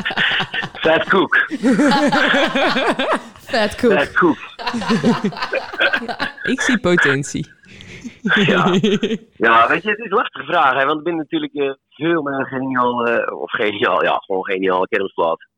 [0.82, 1.36] Fat Koek.
[3.38, 3.74] Vet.
[3.80, 4.38] Fat Koek.
[6.52, 7.52] Ik zie potentie.
[8.52, 8.64] Ja.
[9.46, 10.74] Ja, weet je, het is een lastige vraag.
[10.74, 10.84] Hè?
[10.84, 15.48] Want ik ben natuurlijk eh, veel meer geniaal, eh, of geniaal, ja, gewoon geniaal kermisplaat.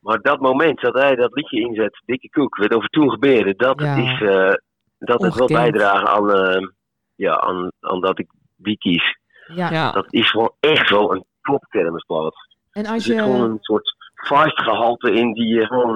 [0.00, 3.80] Maar dat moment dat hij dat liedje inzet, Dikke Koek, wat over toen gebeurde, dat
[3.80, 3.96] Ja.
[3.96, 4.52] is, eh,
[4.98, 6.66] dat het wel bijdragen aan, eh,
[7.14, 9.18] ja, aan, aan dat ik die kies.
[9.46, 9.70] Ja.
[9.70, 9.92] Ja.
[9.92, 12.34] Dat is gewoon echt wel een top kermisplaat.
[12.72, 13.42] En Er als zit gewoon je...
[13.42, 15.94] een soort gehalte in die je gewoon,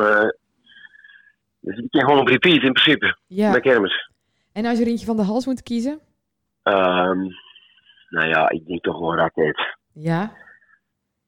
[1.61, 3.50] dus die kan gewoon op repeat in principe, Ja.
[3.50, 4.11] bij kermis.
[4.57, 6.01] En als je er eentje van de hals moet kiezen?
[6.62, 7.19] Ehm,
[8.09, 9.77] nou ja, ik denk toch wel raket.
[9.92, 10.33] Ja.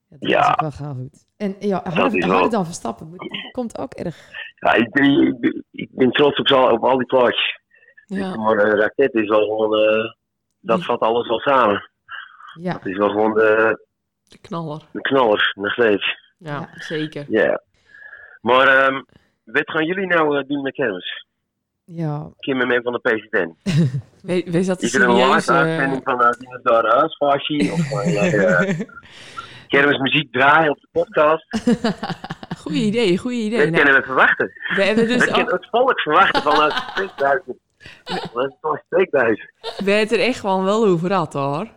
[0.09, 0.41] Dat Ja.
[0.41, 1.27] is ook wel gaaf goed.
[1.37, 3.15] En ja, Dat harder, wel- dan Verstappen.
[3.53, 4.17] Komt ook erg.
[4.55, 7.61] Ja, ik, ben- ik, ben- ik ben trots op, op al die plaatjes.
[8.05, 8.37] Ja.
[8.37, 10.05] Maar een raket is wel gewoon, eh,
[10.61, 11.91] dat vat alles wel samen.
[12.61, 12.73] Ja.
[12.73, 13.87] Het is wel gewoon de,
[14.23, 14.83] De knaller.
[14.93, 16.17] de knaller, nog steeds.
[16.39, 16.69] Ja, Ja.
[16.75, 17.25] zeker.
[17.29, 17.63] Ja.
[18.41, 19.03] Maar ehm,
[19.45, 21.27] wat gaan jullie nou eh, doen met kermis?
[21.91, 22.31] Ja.
[22.39, 23.55] Kim en men van de PCTN.
[24.23, 27.73] We, wees dat Is er een live uitzending van uh, Dinosaur Huisfasje?
[27.73, 28.81] Of gaan jullie eh,
[29.69, 31.47] kermismuziek draaien op de podcast?
[32.63, 33.59] Goeie idee, goeie idee.
[33.59, 34.53] Dat Nou, kunnen we verwachten.
[34.77, 37.57] we hebben Dat dus kan ook, het volk verwachten vanuit de steekbuizen.
[38.33, 39.51] Dat is steekbuis.
[39.61, 41.69] we hebben het er echt gewoon wel over gehad hoor.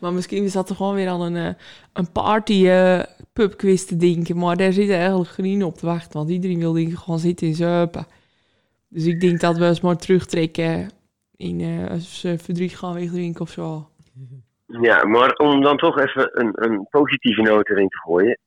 [0.00, 1.54] maar misschien is dat toch gewoon weer aan een, eh,
[1.92, 3.00] een party eh
[3.32, 4.36] pubquiz te denken.
[4.38, 6.18] Maar daar zit eigenlijk geen op te wachten.
[6.18, 8.06] Want iedereen wil denk ik gewoon zitten in zuipen.
[8.90, 10.90] Dus ik denk dat we eens maar terugtrekken
[11.36, 13.88] in eh als we verdriet gaan wegdrinken of zo.
[14.66, 18.38] Ja, maar om dan toch even een, een positieve noot erin te gooien.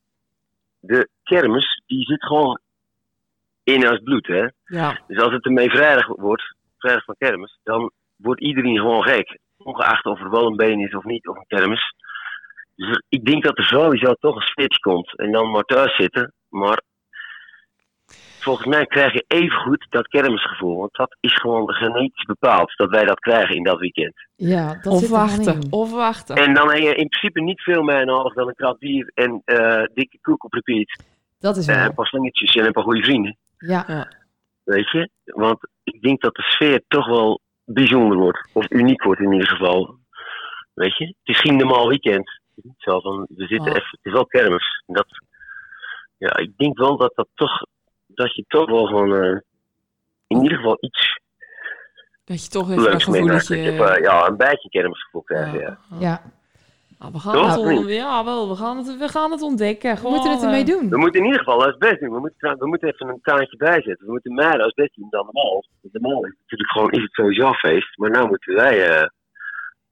[0.79, 2.59] De kermis, die zit gewoon
[3.63, 4.47] in ons bloed, hè.
[4.65, 9.39] Ja, Dus als het ermee vrijdag wordt, vrijdag van kermis, dan wordt iedereen gewoon gek.
[9.57, 11.93] Ongeacht of er wel een been is of niet, of een kermis.
[12.75, 15.17] Dus ik denk dat er sowieso toch een switch komt.
[15.17, 16.33] En dan maar thuis zitten.
[16.49, 16.81] Maar
[18.43, 20.77] volgens mij krijg je even goed dat kermisgevoel.
[20.77, 24.13] Want dat is gewoon genetisch bepaald, dat wij dat krijgen in dat weekend.
[24.35, 26.35] Ja, dat of zit gewoon wachten, of wachten.
[26.35, 29.41] En dan heb je in principe niet veel meer nodig dan een krat bier en
[29.45, 31.03] eh, dikke koek op repeat.
[31.39, 31.85] Dat is Eh, wel.
[31.85, 33.37] een paar slingertjes en een paar goede vrienden.
[33.57, 34.07] Ja.
[34.63, 35.09] Weet je?
[35.23, 38.49] Want ik denk dat de sfeer toch wel bijzonder wordt.
[38.53, 39.95] Of uniek wordt in ieder geval.
[40.73, 41.05] Weet je?
[41.05, 42.41] Het is geen normaal weekend.
[42.55, 43.75] Is zo van, we zitten Oh.
[43.77, 44.83] even, het is wel kermis.
[44.85, 45.07] Dat,
[46.17, 47.65] ja, ik denk wel dat dat toch,
[48.15, 49.39] dat je toch wel gewoon, eh,
[50.27, 51.19] in ieder geval iets
[52.23, 53.55] Dat je toch even leuk een gevoeletje...
[53.55, 55.77] Dat je even, ja, een beetje kermisgevoel krijgt, ja.
[55.99, 56.21] Ja,
[56.99, 57.47] Ah, we gaan Toch?
[57.49, 59.95] het, on- ja, wel, we gaan het, we gaan het ontdekken.
[60.01, 60.89] we moeten het ermee eh, doen.
[60.89, 62.09] We moeten in ieder geval als best doen.
[62.13, 64.05] We moeten, we moeten even een taartje bijzetten.
[64.05, 65.63] We moeten meer als best doen dan normaal.
[65.91, 67.97] Normaal is natuurlijk gewoon is het sowieso feest.
[67.97, 69.07] Maar nu moeten wij eh,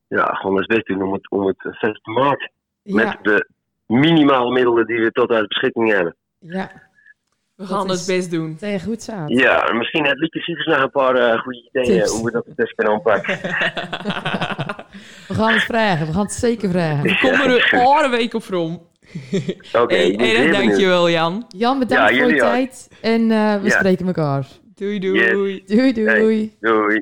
[0.08, 2.52] ja, gewoon als best doen om het, om het feest te maken.
[2.84, 3.48] Met Ja, de
[3.86, 6.16] minimale middelen die we tot uit beschikking hebben.
[6.40, 6.72] ja,
[7.62, 8.56] We gaan Dat het best doen.
[8.56, 9.30] tegen goed zaad.
[9.30, 12.12] Ja, en misschien heeft Lieke Sievers nog een paar eh, goede ideeën Tips.
[12.12, 13.40] hoe we dat het best kunnen aanpakken.
[15.28, 17.10] We gaan het vragen, we gaan het zeker vragen.
[17.10, 18.74] Ik kom er een week op from.
[19.74, 20.52] Oké, hey, zeer benieuwd.
[20.54, 21.46] dankjewel Jan.
[21.48, 22.90] Jan, bedankt Ja, voor je tijd.
[23.02, 23.70] En eh, we Ja.
[23.70, 24.48] spreken elkaar.
[24.76, 25.20] Doei doei.
[25.20, 25.66] Yes.
[25.68, 26.56] Doei, doei.
[26.60, 27.02] Doei.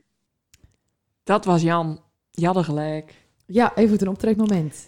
[1.24, 2.02] Dat was Jan.
[2.32, 3.14] Jadde gelijk.
[3.46, 4.88] Ja, even een optrekmoment.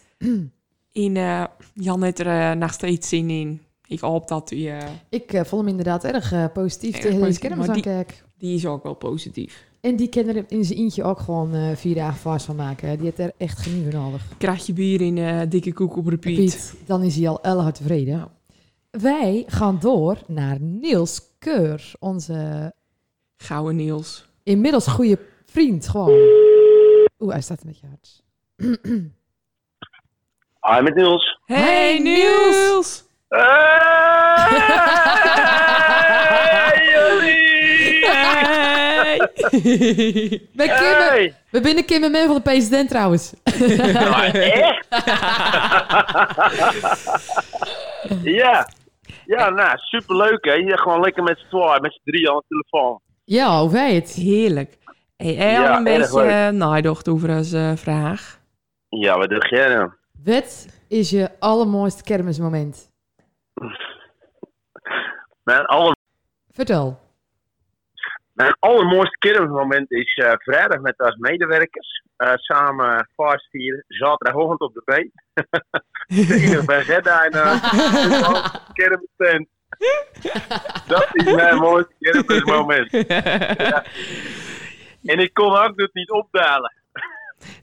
[0.92, 3.62] In, eh, Jan heeft er eh, nog steeds zin in.
[3.92, 4.66] Ik hoop dat u...
[4.68, 4.78] eh,
[5.10, 7.76] Ik eh, vond hem inderdaad erg eh, positief Erg tegen deze positief, kermis maar
[8.06, 9.66] die- die is ook wel positief.
[9.82, 12.90] En die kan er in zijn eentje ook gewoon eh, vier dagen vast van maken.
[12.90, 12.96] hè.
[12.96, 14.22] Die heeft er echt genieten van nodig.
[14.38, 16.36] Krijg je bier in eh, dikke koek op repeat.
[16.36, 18.28] Piet, dan is hij al heel hard tevreden.
[18.90, 21.92] Wij gaan door naar Niels Keur.
[22.00, 22.74] Onze
[23.38, 24.26] Gouden Niels.
[24.44, 26.12] inmiddels goede vriend gewoon.
[27.20, 28.24] Oeh, hij staat een beetje hard.
[30.76, 31.40] Hi met Niels.
[31.46, 33.04] Hey, Hey, Niels!
[33.32, 34.38] Hey!
[38.02, 39.18] Hey!
[40.56, 41.34] Kim, Hey!
[41.52, 43.34] we binnen Kim en Men van de president trouwens.
[43.94, 44.88] Nou, echt?
[48.24, 48.68] ja.
[49.26, 50.56] Ja, nou, superleuk hè.
[50.58, 53.00] Hier gewoon lekker met z'n tweeën, met z'n drieën aan de telefoon.
[53.24, 54.10] ja, hoe wij het?
[54.12, 54.78] Heerlijk.
[55.18, 58.40] Hey, hij Ja, al een beetje uh, naaidocht over als eh, vraag.
[58.90, 59.90] Ja, wat doe jij nou?
[60.24, 62.91] Wat is je allermooiste kermismoment?
[65.44, 65.96] Mijn, aller,
[66.52, 67.00] Vertel.
[68.34, 72.04] mijn allermooiste kermismoment is eh, vrijdag met als medewerkers.
[72.16, 75.12] eh, samen vast vieren, zaterdagochtend op de been.
[76.66, 79.48] baguette daar in de kermistent.
[80.88, 82.92] Dat is mijn mooiste kermismoment.
[82.92, 83.84] Ja.
[85.04, 86.74] En ik kon ook dus niet opdalen.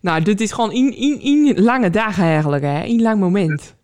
[0.00, 2.82] Nou, dit is gewoon een, een, een lange dag eigenlijk, hè?
[2.84, 3.77] Een lang moment.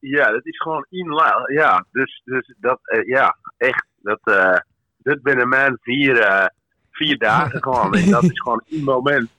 [0.00, 1.42] Ja, dat is gewoon inla.
[1.52, 3.86] Ja, dus, dus dat, eh, ja, echt.
[4.02, 4.58] Dat, eh
[5.02, 6.46] dit binnen mijn vier, eh,
[6.90, 7.94] vier dagen gewoon.
[7.94, 9.30] En dat is gewoon één moment.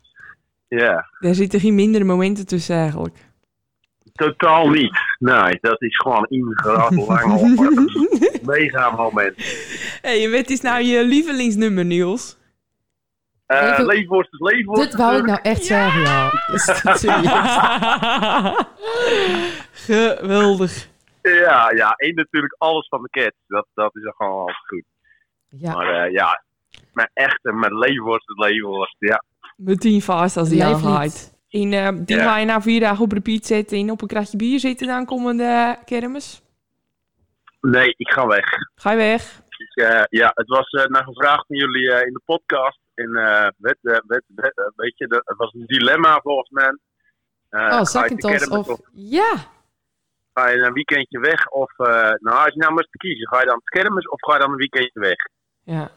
[0.68, 3.30] Ja, Daar zitten geen mindere momenten tussen eigenlijk.
[4.14, 5.00] totaal niet.
[5.20, 9.34] Nee, dat is gewoon één groot lange mega moment.
[10.02, 12.38] hey, wat is nou je lievelingsnummer, Niels?
[13.54, 14.84] Even- leefworst is leefworst.
[14.92, 16.30] Dit wou ik nou echt zeggen, ja.
[19.72, 20.90] Geweldig.
[21.22, 23.36] Ja, ja, en natuurlijk alles van de Cats.
[23.48, 24.84] Dat, dat is gewoon altijd goed.
[25.50, 26.44] Ja, Maar eh, ja,
[26.94, 28.96] maar echt, eh, met leefworst is leefworst.
[29.00, 29.24] Ja,
[29.56, 31.40] Meteen vast als die aangaat.
[31.48, 32.24] In, eh, die Ja.
[32.24, 35.06] ga je na vier dagen op repeat zetten en op een kratje bier zitten dan
[35.06, 36.42] komende kermis.
[37.62, 38.46] nee, ik ga weg.
[38.76, 39.42] Ga je weg?
[39.58, 42.80] Ik, eh, ja, het was eh, naar gevraagd van jullie eh, in de podcast.
[43.02, 46.50] En eh, werd, eh, werd, werd, eh, weet je, dat, het was een dilemma volgens
[46.50, 46.78] mij.
[47.50, 47.84] Eh,
[48.50, 48.80] oh, of...
[48.94, 49.34] Ja,
[50.34, 51.48] ga je een weekendje weg?
[51.48, 54.34] Of, eh, nou, als je nou moest kiezen, ga je dan te kermis of ga
[54.34, 55.18] je dan een weekendje weg?
[55.64, 55.92] Ja.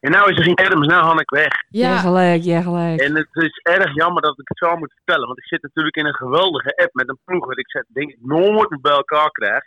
[0.00, 1.54] En nou is er geen kermis, nou ga ik weg.
[1.68, 1.98] Ja, ja.
[1.98, 3.00] gelijk, ja, gelijk.
[3.00, 5.26] En het is erg jammer dat ik het zo moet vertellen.
[5.26, 7.46] Want ik zit natuurlijk in een geweldige app met een ploeg.
[7.46, 9.64] Wat ik zeg, denk ik nooit meer bij elkaar krijg.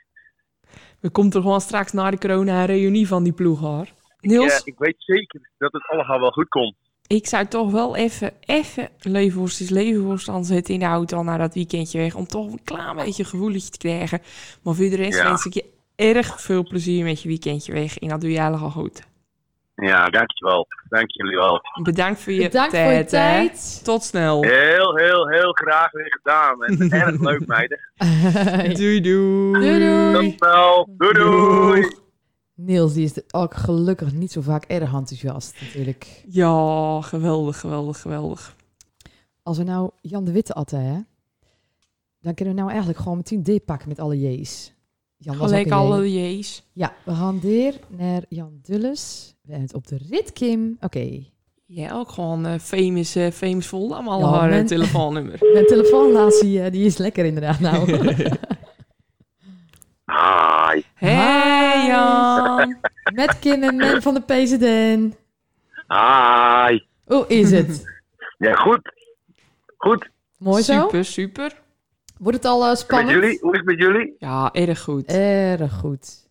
[0.99, 3.87] We komt er gewoon straks na de corona een reunie van die ploeg, hoor.
[4.29, 6.75] Ja, Niels, ik weet zeker dat het allemaal wel goed komt.
[7.07, 11.37] ik zou toch wel even, even levenworst is levenworst aanzetten in de auto al naar
[11.37, 12.15] dat weekendje weg.
[12.15, 14.21] Om toch een klein beetje een gevoeletje te krijgen.
[14.63, 15.23] Maar voor de rest Ja.
[15.23, 17.97] wens ik je erg veel plezier met je weekendje weg.
[17.97, 19.01] En dat doe je eigenlijk al goed.
[19.75, 20.67] Ja, dankjewel.
[20.89, 21.61] Dank jullie wel.
[21.83, 23.11] Bedankt voor je Bedankt voor tijd.
[23.11, 23.33] je hè.
[23.39, 23.81] tijd.
[23.83, 24.41] Tot snel.
[24.43, 26.63] Heel, heel, heel graag weer gedaan.
[26.63, 27.79] En erg leuk, meiden.
[28.77, 29.51] Doei doei.
[29.51, 30.13] Doei, doei.
[30.13, 30.89] Tot snel.
[30.97, 31.87] Doei, doei.
[32.55, 36.23] Niels, die is ook gelukkig niet zo vaak erg enthousiast natuurlijk.
[36.29, 38.55] Ja, geweldig, geweldig, geweldig.
[39.43, 40.99] Als we nou Jan de Witte atten, hè,
[42.19, 44.73] dan kunnen we nou eigenlijk gewoon meteen D pakken met alle J's.
[45.17, 46.63] Jan Gelijk alle J's.
[46.73, 49.35] Ja, we gaan weer naar Jan Dulles.
[49.41, 50.77] We zijn het op de rit, Kim.
[50.81, 51.23] Oké,
[51.65, 53.93] Ja, ook gewoon eh, famous, eh, famous vol.
[53.93, 55.37] Allemaal Ja, haar eh, men- telefoonnummer.
[55.53, 57.91] mijn telefoonlatie, eh, die is lekker inderdaad nou.
[60.05, 60.81] Hi.
[60.93, 61.87] Hey Hi.
[61.87, 62.77] Jan.
[63.15, 65.13] met Kim en Men van de PZN.
[65.87, 66.79] Hi.
[67.05, 67.83] Hoe is het?
[68.37, 68.79] Ja, goed.
[69.77, 70.09] Goed.
[70.37, 70.81] Mooi zo?
[70.81, 71.61] Super, super.
[72.19, 73.09] Wordt het al eh, Met spannend?
[73.09, 73.39] jullie?
[73.41, 74.15] Hoe is het met jullie?
[74.19, 75.05] Ja, erg goed.
[75.11, 76.29] Erg goed.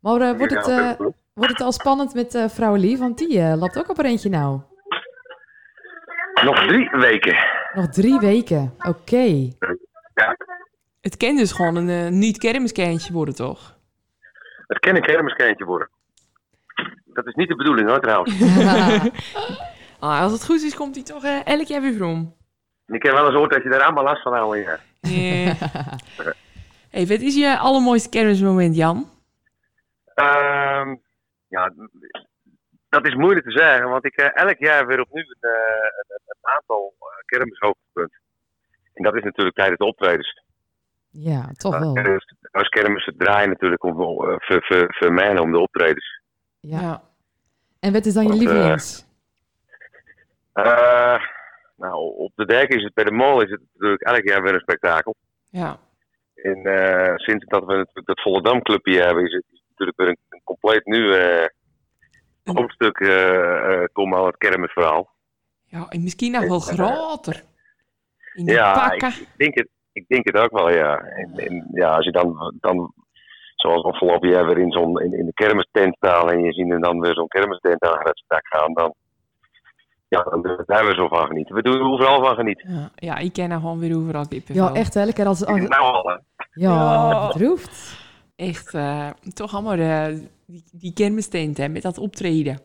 [0.00, 0.98] Maar eh, wordt, het, Ja, eh,
[1.34, 2.98] wordt het al spannend met eh vrouw Lee?
[2.98, 4.60] Want die eh loopt ook op een eentje nou.
[6.44, 7.36] Nog drie weken.
[7.74, 8.74] Nog drie weken.
[8.78, 9.48] Oké.
[11.00, 13.78] Het kan dus gewoon een eh, niet-kermiskantje worden, toch?
[14.66, 15.88] Het kan een kermiskantje worden.
[17.04, 18.38] Dat is niet de bedoeling hoor trouwens.
[20.00, 22.36] Ah, als het goed is, komt hij toch eh, elk jaar weer om.
[22.86, 24.56] Ik heb wel eens gehoord dat je daar allemaal last van houdt.
[24.56, 24.78] Ja.
[25.00, 25.60] Yeah.
[26.94, 29.10] hey, wat is je allermooiste kermismoment, Jan?
[30.14, 30.96] Ehm,
[31.48, 31.72] ja,
[32.88, 35.50] dat is moeilijk te zeggen, want ik eh, elk jaar weer opnieuw een, eh,
[36.08, 36.94] een, een aantal
[37.26, 38.20] kermishoogtepunten.
[38.94, 40.42] En dat is natuurlijk tijdens de optredens.
[41.10, 41.92] Ja, toch wel.
[41.92, 46.20] Kermis- Als kermissen draaien natuurlijk om, uh, voor, voor, voor mij om de optredens.
[46.60, 47.02] Ja.
[47.80, 49.06] En wat is dan je Want, eh, lievelings?
[50.52, 51.20] Eh,
[51.76, 54.54] nou, op de dijk is het, bij de mol is het natuurlijk elk jaar weer
[54.54, 55.14] een spektakel.
[55.48, 55.78] Ja.
[56.34, 59.98] En eh, sinds dat we natuurlijk dat Volendam clubje hebben, is het is het natuurlijk
[59.98, 61.46] weer een, een compleet nieuw eh,
[62.44, 65.10] hoofdstuk eh eh, komen aan het kermisverhaal.
[65.64, 67.42] Ja, en misschien nog wel En, groter.
[68.34, 69.08] In de Ja, pakken.
[69.08, 70.96] ik, ik denk het, ik denk het ook wel, ja.
[70.98, 72.92] En, en ja, als je dan, dan
[73.56, 76.80] zoals afgelopen jaar weer in, zo'n, in, in de kermistent staan en je ziet er
[76.80, 78.94] dan weer zo'n kermistent aan het stak gaan, dan,
[80.08, 81.54] ja, dan doen we daar zo van genieten.
[81.54, 82.72] We doen er overal van genieten.
[82.74, 84.64] Ja, ja, ik ken nou gewoon weer overal kippenvel.
[84.66, 85.04] Ja, echt hè?
[85.04, 85.44] Lekker als...
[85.44, 86.16] als Nou al, hè.
[86.52, 87.26] ja, Ja.
[87.26, 87.98] bedroefd.
[88.36, 92.60] Echt, eh, toch allemaal de, die, die kermistent, hè, met dat optreden.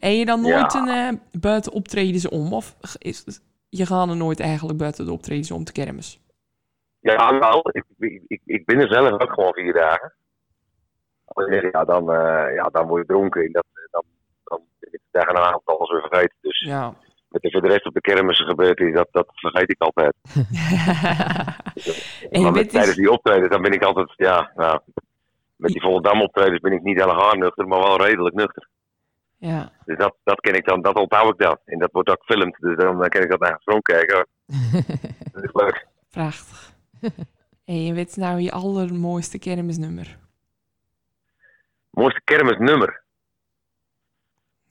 [0.00, 0.58] En je dan Ja.
[0.58, 2.52] nooit een eh, buiten optredens om?
[2.52, 3.24] Of is,
[3.68, 6.20] je gaat er nooit eigenlijk buiten de optredens om te kermis?
[7.00, 7.68] Ja, wel.
[7.72, 7.84] Ik,
[8.26, 10.12] ik, ik, ben er zelf ook gewoon vier dagen.
[11.72, 13.44] Ja, dan, eh, ja, dan word je dronken.
[13.44, 14.02] En dat, dan,
[14.44, 16.36] dan ben ik de dag en een avond alles weer vergeten.
[16.40, 16.94] Dus Ja.
[17.28, 20.14] wat er voor de rest op de kermis gebeurd is, dat, dat vergeet ik altijd.
[22.30, 24.80] en met, tijdens die optredens, dan ben ik altijd, ja, nou,
[25.56, 28.68] met die Volendam optredens ben ik niet helemaal nuchter, maar wel redelijk nuchter.
[29.36, 29.72] ja.
[29.84, 31.58] Dus dat, dat ken ik dan, dat onthoud ik dan.
[31.64, 34.26] En dat wordt ook gefilmd, dus dan, dan kan ik dat naar het kijken.
[35.32, 35.86] Dat is leuk.
[36.10, 36.76] Prachtig.
[37.64, 40.18] En wat is nou je allermooiste kermisnummer?
[41.90, 43.02] Mooiste kermisnummer.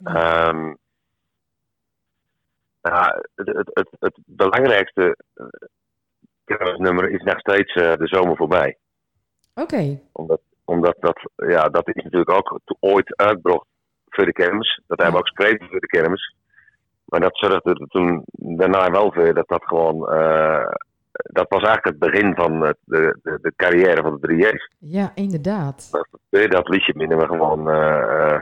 [0.03, 0.73] Ehm
[2.81, 5.45] nou, het, het, het, het belangrijkste eh,
[6.45, 8.77] kermisnummer is nog steeds eh, de zomer voorbij.
[9.55, 9.99] Oké.
[10.11, 13.65] Omdat, omdat dat, ja, dat is natuurlijk ook ooit uitgebracht
[14.05, 14.81] voor de kermis.
[14.87, 16.35] Dat hebben we ook geschreven voor de kermis.
[17.05, 20.09] Maar dat zorgde er toen daarna wel voor dat dat gewoon...
[20.09, 20.73] eh,
[21.23, 24.71] dat was eigenlijk het begin van het- de, de, de carrière van de 3J's.
[24.79, 25.91] Ja, inderdaad.
[25.91, 26.07] Dat,
[26.49, 27.69] dat liedje binnen we gewoon...
[27.69, 28.41] eh, eh,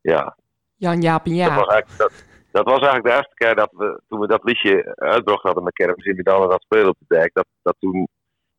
[0.00, 0.36] ja,
[0.76, 2.12] Jan, Jaap en dat, was dat,
[2.50, 5.72] dat was eigenlijk de eerste keer dat we, toen we dat liedje uitbracht hadden met
[5.72, 8.08] kermis in Midden dat spelen op de dijk, dat, dat toen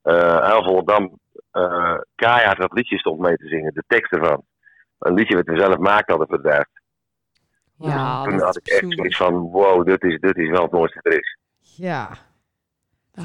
[0.02, 1.20] eh heel Volendam
[1.52, 4.44] eh keihard dat liedje stond mee te zingen, de tekst ervan.
[5.00, 6.70] Een liedje wat we zelf gemaakt hadden voor de dijk.
[7.78, 10.62] Ja, toen dat had is ik echt zoiets van, wow, dit is, dit is wel
[10.62, 11.38] het mooiste er is.
[11.76, 12.10] Ja.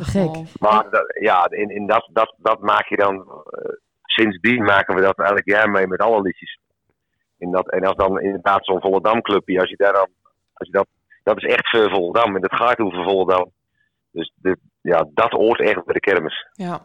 [0.05, 0.59] Gek.
[0.59, 3.15] Maar dat, ja, in, in dat, dat, dat maak je dan,
[3.51, 6.59] eh, sindsdien maken we dat elk jaar mee met alle liedjes.
[7.39, 10.09] En, dat, en als dan inderdaad zo'n Volendam clubje, als je daar dan,
[10.53, 10.87] als je dat,
[11.23, 13.51] dat is echt voor Volendam en dat gaat over Volendam.
[14.11, 16.47] Dus de, ja, dat hoort echt bij de kermis.
[16.53, 16.81] Ja.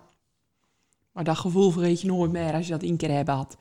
[1.14, 3.58] Maar dat gevoel vergeet je nooit meer als je dat één keer hebt gehad.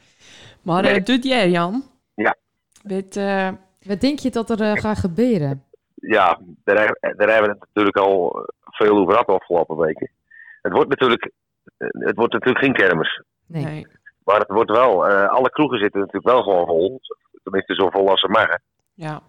[0.63, 0.95] Maar Nee.
[0.95, 1.83] eh dit jaar, Jan.
[2.15, 2.35] Ja.
[2.83, 3.49] Met, eh,
[3.81, 5.65] Wat denk je dat er eh, gaat gebeuren?
[6.01, 10.11] Ja, daar, he- daar hebben we het natuurlijk al veel over gehad de afgelopen weken.
[10.63, 11.31] Het wordt natuurlijk,
[11.77, 13.23] eh, het wordt natuurlijk geen kermis.
[13.47, 13.87] Nee.
[14.25, 17.01] Maar het wordt wel, eh, alle kroegen zitten natuurlijk wel gewoon vol.
[17.43, 18.63] Tenminste zo vol als ze mogen.
[18.95, 19.21] Ja.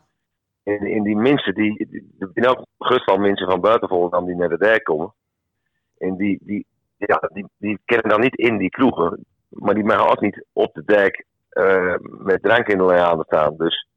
[0.64, 1.88] En, en die mensen, die,
[2.34, 5.14] die, ook gerust wel mensen van buiten Volendam die naar de dijk komen.
[5.98, 6.66] En die, die,
[6.98, 9.26] ja, die, die kennen dan niet in die kroegen.
[9.50, 13.58] Maar die mogen ook niet op de dijk eh, met drank in de handen staan.
[13.58, 13.88] Dus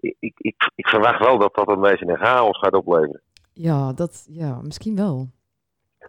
[0.00, 3.20] ik, ik, ik, verwacht wel dat dat een beetje een chaos gaat opleveren.
[3.52, 5.28] Ja, dat, ja, misschien wel.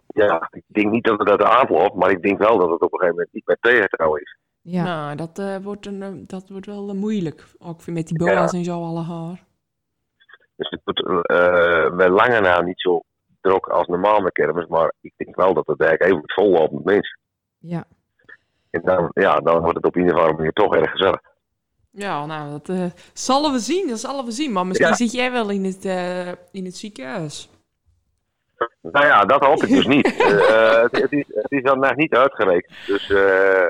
[0.06, 2.80] Ja, ik denk niet dat het uit de aanloop, maar ik denk wel dat het
[2.80, 4.36] op een gegeven moment niet meer houden is.
[4.60, 4.84] Ja.
[4.84, 7.44] Nou, dat, eh, wordt, een, eh, dat wordt wel eh, moeilijk.
[7.58, 9.44] Ook weer met die boa's en zo alle haar.
[10.56, 13.02] Dus het wordt eh wel langer na niet zo
[13.40, 14.66] druk als normaal met kermis.
[14.66, 17.18] Maar ik denk wel dat de dijk even vol loopt met mensen.
[17.58, 17.84] Ja.
[18.70, 21.20] En dan, ja, dan wordt het op een of andere manier toch erg gezellig.
[21.96, 23.88] Ja, nou, dat eh, zullen we zien.
[23.88, 24.52] Dat zullen we zien.
[24.52, 24.94] Maar misschien Ja.
[24.94, 27.48] zit jij wel in het, eh, in het ziekenhuis.
[28.82, 30.06] Nou ja, dat hoop ik dus niet.
[30.24, 32.72] Eh, het, het, is, het is dan nog niet uitgerekend.
[32.86, 33.66] Dus eh,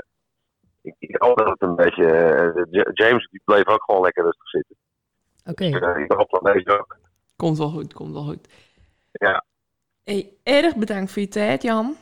[0.83, 2.91] ik, ik hoop dat het een beetje...
[2.93, 4.77] James die bleef ook gewoon lekker rustig zitten.
[5.45, 5.65] Oké.
[5.65, 6.97] Eh, ik hoop dat deze ook.
[7.37, 8.49] Komt wel goed, komt wel goed.
[9.13, 9.45] Ja.
[10.05, 11.97] Hey, erg bedankt voor je tijd, Jan.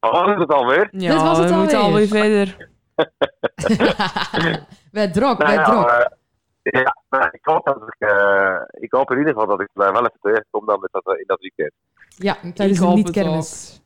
[0.00, 0.88] Oh, is het alweer?
[0.92, 2.08] Ja, Dit was het we moeten alweer.
[2.14, 2.68] alweer verder.
[4.96, 5.88] werd drok, Nou werd ja, drok.
[5.88, 9.68] eh, Ja, nou, ik, hoop dat ik, eh, ik hoop in ieder geval dat ik
[9.72, 11.72] daar wel even terecht kom dan met dat, eh, in dat weekend.
[12.16, 13.80] Ja, tijdens hoop niet-kermis.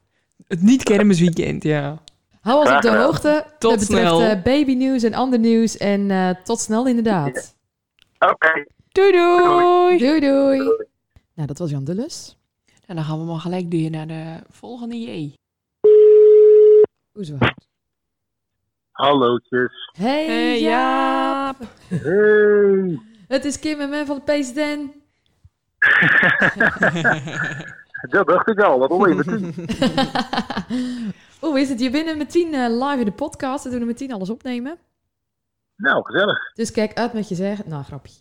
[0.47, 1.99] Het niet-kermisweekend, ja.
[2.41, 3.45] Hou ons op de hoogte.
[3.59, 4.21] Tot dat betreft snel.
[4.21, 5.77] eh, babynieuws en ander nieuws.
[5.77, 7.57] En eh, tot snel inderdaad.
[8.19, 8.65] Oké.
[8.89, 9.99] Doei doei!
[9.99, 10.59] Doei doei.
[11.35, 12.39] Nou, dat was Jan Dulles.
[12.87, 15.35] En dan gaan we maar gelijk door naar de volgende J.
[17.13, 17.37] Hoezo?
[19.01, 19.91] Hallootjes.
[19.99, 21.57] Hey, Hey Jaap.
[21.89, 22.99] Hey.
[23.29, 24.93] Het is Kim en men van de PSDN.
[28.11, 29.55] Dat dacht ik al, wat hoor je meteen.
[31.41, 31.81] Hoe is het?
[31.81, 33.65] Je bent er meteen eh, live in de podcast.
[33.65, 34.79] We doen er meteen alles opnemen.
[35.77, 36.53] nou, gezellig.
[36.55, 37.69] Dus kijk uit met je zeggen.
[37.69, 38.15] Nou, grapje.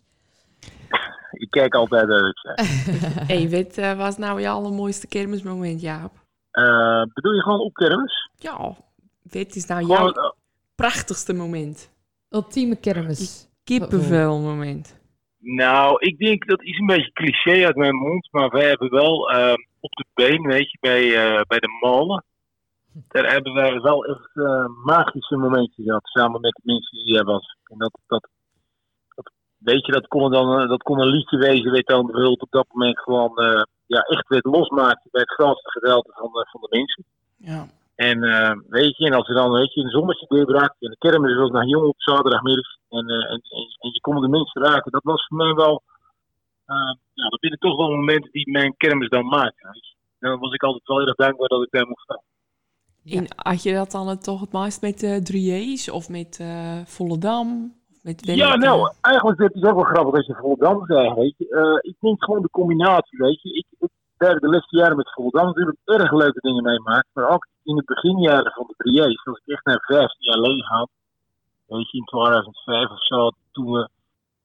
[1.43, 2.55] Ik kijk altijd uit.
[3.31, 6.11] hey, wat eh, was nou je allermooiste kermismoment, Jaap?
[6.51, 8.29] Eh bedoel je gewoon op kermis?
[8.35, 8.57] Ja,
[9.23, 10.31] wat is nou Gewoon, jouw eh,
[10.83, 11.77] prachtigste moment?
[12.29, 13.47] Ultieme kermis.
[13.63, 14.97] Kippenvel moment.
[15.37, 19.31] Nou, ik denk dat is een beetje cliché uit mijn mond, maar wij hebben wel
[19.31, 22.23] eh, op de been, weet je, bij, eh, bij de molen.
[23.07, 27.25] Daar hebben wij wel echt eh, magische momentjes gehad, samen met de mensen die er
[27.25, 27.57] was.
[27.63, 28.27] En dat, dat,
[29.15, 32.05] dat weet je, dat kon, dan, eh, dat kon een liedje wezen, weet je dan,
[32.05, 36.31] bijvoorbeeld op dat moment gewoon eh, ja, echt weer losmaken bij het grootste gedeelte van
[36.31, 37.03] de, van de mensen.
[37.37, 37.67] Ja.
[38.07, 40.97] En eh, weet je, en als er dan weet je, een zonnetje doorbrak en de
[40.97, 44.63] kermis was nog jong op zaterdagmiddag en, eh, en, en, en je kon de mensen
[44.63, 45.81] raken, dat was voor mij wel,
[46.65, 49.33] eh, ja, dat binnen toch wel momenten die mijn kermis dan.
[49.33, 49.53] En
[50.19, 52.23] dan was ik altijd wel heel erg dankbaar dat ik daar mocht staan.
[53.05, 56.81] En had je dat dan het toch het meest met de Drieërs of met eh
[56.85, 57.73] Volendam?
[57.91, 61.33] Of met Ja, nou, eigenlijk is het ook wel grappig dat je Volendam zegt, weet
[61.37, 61.49] je.
[61.49, 63.53] Eh, ik denk gewoon de combinatie, weet je.
[63.53, 63.65] Ik,
[64.19, 67.07] ik heb de laatste jaren met Volendam natuurlijk erg leuke dingen meemaakt.
[67.13, 70.63] Maar ook in de beginjaren van de 3J's, als ik echt naar 15 jaar geleden
[70.63, 70.87] ga,
[71.65, 73.89] weet je, in 2005 of zo, toen we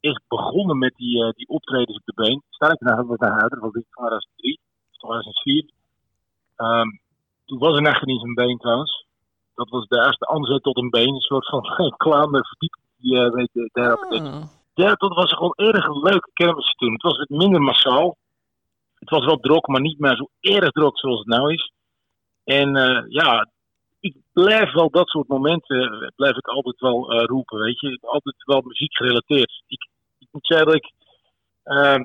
[0.01, 2.43] echt begonnen met die, eh, die optredens op de been.
[2.51, 4.61] Sterker nog, we naar huis, dat was in 2003,
[4.91, 5.71] 2004.
[6.57, 6.89] Ehm,
[7.45, 9.07] toen was er nog geen eens een been trouwens.
[9.55, 11.63] Dat was de eerste aanzet tot een been, een soort van
[12.05, 14.43] kleine verdieping die eh, weet de Ah.
[14.75, 16.93] ja, dat was gewoon erg leuke kermis toen.
[16.93, 18.17] Het was wat minder massaal.
[19.05, 21.73] Het was wel druk, maar niet meer zo erg druk zoals het nou is.
[22.45, 23.49] En eh, ja,
[24.05, 27.99] ik blijf wel dat soort momenten, eh, blijf ik altijd wel eh, roepen, weet je.
[28.01, 29.63] Altijd wel muziek gerelateerd.
[29.67, 29.89] Ik,
[30.19, 30.93] ik moet zeggen dat ik,
[31.63, 32.01] eh,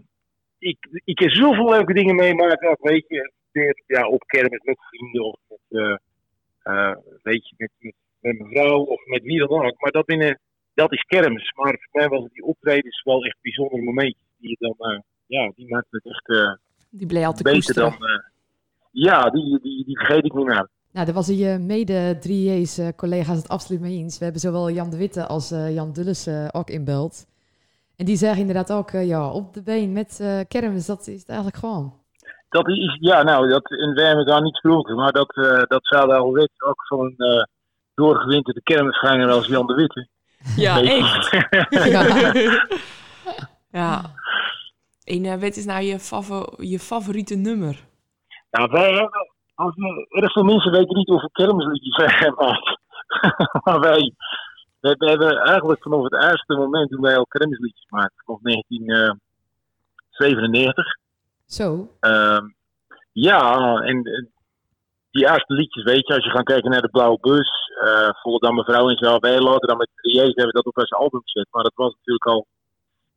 [0.60, 3.32] ik, ik zoveel leuke dingen meemaakt, ook, weet je.
[3.86, 6.00] Ja, op kermis met vrienden of met,
[7.24, 9.82] weet je, met, met, mijn vrouw of met wie dan ook.
[9.82, 10.40] Maar dat binnen
[10.74, 11.54] dat is kermis.
[11.56, 14.28] Maar voor mij was die optredens wel echt bijzondere momentjes.
[14.38, 16.60] Die je dan, ja, die maakten het echt
[16.90, 17.90] Die bleef altijd beter koesteren.
[18.00, 18.10] dan.
[18.10, 18.20] eh,
[18.92, 20.70] ja, die, die, die vergeet ik niet meer.
[20.92, 24.18] Nou, daar was je mede 3J's eh, collega's het absoluut mee eens.
[24.18, 27.26] We hebben zowel Jan de Witte als eh, Jan Dulles eh, ook in beeld.
[27.96, 31.20] En die zeggen inderdaad ook, eh, ja, op de been met eh, kermis, dat is
[31.20, 31.94] het eigenlijk gewoon.
[32.50, 35.80] Dat is, ja, nou, dat, en wij hebben daar niet gesproken, maar dat, eh dat
[35.86, 36.68] zou daar al weten.
[36.68, 37.44] Ook zo'n eh
[37.94, 40.08] doorgewinterde kermisganger als Jan de Witte.
[40.56, 41.32] Ja, echt.
[43.72, 44.02] ja.
[45.10, 47.88] En eh, wat is nou je, favo- je favoriete nummer?
[48.52, 52.80] Nou, wij hebben, als we, erg veel mensen weten niet hoeveel kermisliedjes wij hebben gemaakt.
[53.66, 54.14] maar wij,
[54.80, 60.86] wij, wij hebben eigenlijk vanaf het eerste moment toen wij al kermisliedjes maakten, vanaf 1997.
[61.46, 61.90] Zo.
[62.00, 62.48] Ehm,
[63.12, 64.26] ja, en eh,
[65.12, 67.52] die eerste liedjes, weet je, als je gaat kijken naar de Blauwe Bus,
[67.84, 70.92] eh Volendam Mevrouw en zo, wij later dan met 3 hebben we dat op als
[70.92, 71.48] album gezet.
[71.52, 72.48] Maar dat was natuurlijk al,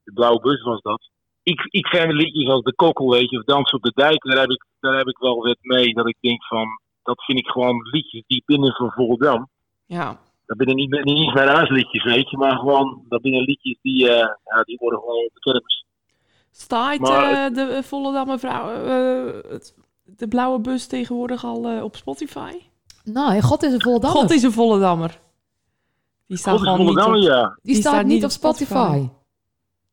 [0.05, 1.11] de Blauwe Bus was dat.
[1.43, 4.41] Ik, ik vind liedjes als De Kokkel, weet je, of Dans op de Dijk, daar
[4.41, 5.95] heb ik, daar heb ik wel wat mee.
[5.95, 6.67] Dat ik denk van,
[7.03, 9.49] dat vind ik gewoon liedjes die binnen van Volendam.
[9.87, 10.19] Ja.
[10.47, 14.09] Dat binnen niet, niet eens mijn huisliedjes, weet je, maar gewoon, dat binnen liedjes die,
[14.11, 15.85] eh, ja, die worden gewoon op de kermis.
[16.51, 19.75] Staat Maar eh, de Volendam vrouw, eh, het-
[20.05, 22.53] de blauwe bus tegenwoordig al eh, op Spotify?
[23.05, 25.21] Nou, God is een volle God is een Volendammer.
[26.27, 27.31] Die staat God is gewoon niet op...
[27.31, 27.59] ja.
[27.63, 29.09] Die, staat, niet op Spotify.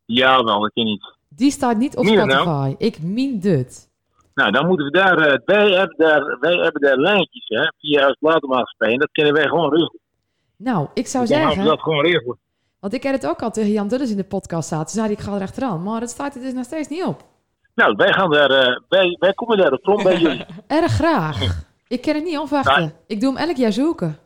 [0.05, 1.17] Ja, wel, dat ken ik niet.
[1.29, 2.17] Die staat niet op nou?
[2.17, 2.75] Spotify.
[2.77, 3.89] Ik meen dit.
[4.33, 8.07] Nou, dan moeten we daar, eh, wij, hebben daar, wij hebben daar lijntjes, hè, via
[8.07, 8.93] het platenmaatschappij.
[8.93, 9.99] En dat kunnen wij gewoon regelen.
[10.55, 12.37] Nou, ik zou Dan gaan we zeggen, dat gewoon regelen.
[12.79, 14.85] want ik heb het ook al tegen Jan Dulles in de podcast zaten.
[14.85, 15.83] Toen zei ik ga er achteraan.
[15.83, 17.23] Maar het staat er dus nog steeds niet op.
[17.75, 20.45] Nou, wij gaan daar, eh, wij, wij komen daar op front bij jullie.
[20.67, 21.63] Erg graag.
[21.87, 22.93] Ik kan het niet afwachten.
[23.07, 24.17] Ik doe hem elk jaar zoeken.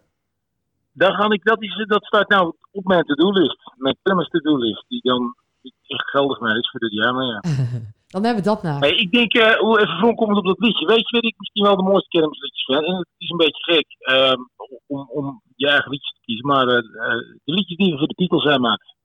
[0.92, 3.58] Dan ga ik, dat, is, dat staat nou op mijn to-do-list.
[3.78, 4.86] Mijn kermis to-do-list.
[4.88, 7.42] Die dan niet echt geldig meer is voor dit jaar, maar ja.
[8.14, 8.80] Dan hebben we dat nou.
[8.80, 10.86] Hey, ik denk, eh, hoe even voorkomend op dat liedje.
[10.86, 12.68] Weet je wat ik misschien wel de mooiste kermisliedjes?
[12.78, 14.40] En het is een beetje gek ehm,
[14.88, 16.46] om, om je eigen liedjes te kiezen.
[16.48, 18.96] Maar eh, eh, de liedjes die we voor de Beatles zijn maken.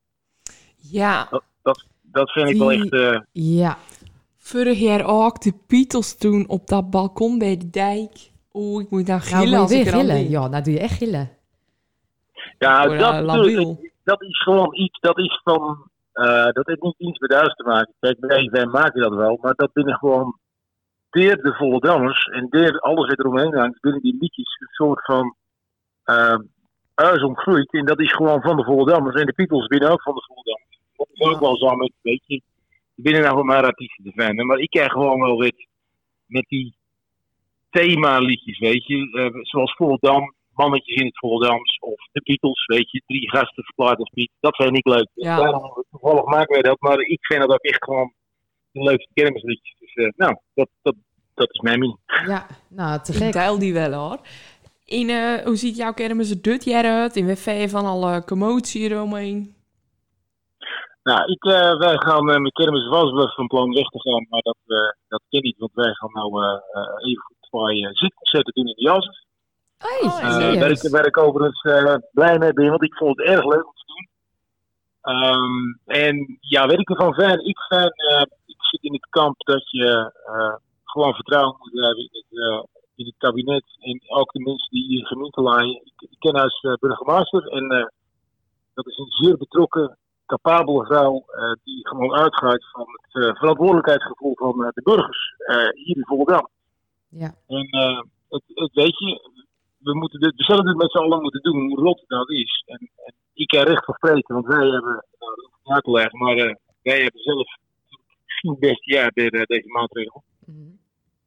[0.90, 1.28] Ja,
[1.62, 2.92] Dat, dat vind ik wel echt...
[2.92, 3.78] eh, Ja,
[4.36, 8.30] Vorig jaar ook de Beatles toen op dat balkon bij de dijk.
[8.52, 10.30] Oeh, ik moet nou nou gillen als ik aan gillen.
[10.30, 11.30] Ja, nou doe je echt gillen.
[12.59, 12.86] ja,
[14.04, 15.90] dat is gewoon iets, dat is van...
[16.25, 17.95] eh, dat heeft niet iets met huis te maken.
[18.01, 18.16] Kijk,
[18.51, 20.39] wij, maken dat wel, maar dat binnen gewoon...
[21.11, 25.05] Deer de Vollendammers en deer alles wat er omheen hangt, binnen die liedjes een soort
[25.05, 25.35] van...
[26.05, 26.39] eh
[27.05, 27.73] huis ontgroeit.
[27.73, 29.21] En dat is gewoon van de Vollendammers.
[29.21, 30.79] En de Beatles binnen ook van de Vollendammers.
[30.97, 32.35] Dat is ook wel zo met, weet je...
[32.95, 35.66] Ik ben er nou maar artiesten te vinden, maar ik krijg gewoon wel weer
[36.27, 36.75] met die
[37.71, 39.11] themaliedjes, weet je.
[39.12, 43.02] Eh, zoals Volendam, Mannetjes in het Volendams of de Beatles, weet je.
[43.06, 44.30] Drie gasten verklaard als Piet.
[44.40, 45.09] Dat vind ik leuk.
[45.14, 45.36] Ja.
[45.36, 48.12] Daarom, toevallig maken wij dat, maar ik vind dat ook echt gewoon
[48.70, 49.74] de leukste kermisliedjes.
[49.78, 50.94] Dus eh, nou, dat, dat,
[51.34, 51.98] dat is mijn mening.
[52.26, 53.32] Ja, nou, te Ik gek.
[53.32, 54.18] deel die wel hoor.
[54.88, 57.16] In, eh, hoe ziet jouw kermis er dit jaar uit?
[57.16, 59.54] In WV van alle commotie eromheen.
[61.02, 64.26] Nou, ik, eh, wij gaan eh, met kermis was wel van plan weg te gaan,
[64.28, 64.56] maar dat,
[65.09, 66.30] dat ken niet, want wij gaan nou
[66.98, 69.26] even twee uh, zitconcerten doen in de jas.
[69.79, 70.59] Hey, Eh, serieus?
[70.61, 73.66] waar, ik, waar ik overigens eh, blij mee ben, want ik vond het erg leuk
[73.66, 74.09] om te doen.
[75.01, 77.47] Ehm, en ja, weet ik ervan fijn?
[77.47, 80.55] Ik, fijn, eh, ik zit in het kamp dat je eh,
[80.85, 82.62] gewoon vertrouwen moet hebben in het, eh,
[82.95, 85.81] in het kabinet en ook de mensen die hier gemeente laaien.
[85.85, 87.87] Ik, ik ken haar als eh, burgemeester en eh,
[88.74, 94.35] dat is een zeer betrokken, capabele vrouw eh, die gewoon uitgaat van het eh, verantwoordelijkheidsgevoel
[94.37, 96.49] van de burgers eh, hier in Volendam.
[97.09, 97.35] Ja.
[97.47, 99.31] En eh, het, het weet je,
[99.79, 102.35] we, moeten dit, we zullen dit met z'n allen moeten doen, hoe rot het nou
[102.35, 102.62] is.
[102.66, 105.74] En, en ik kan recht van spreken, want wij hebben, nou, dat hoef ik niet
[105.74, 107.57] uit te leggen, maar eh, wij hebben zelf
[108.24, 110.22] misschien best jaar bij eh, deze maatregel.
[110.47, 110.70] Mhm.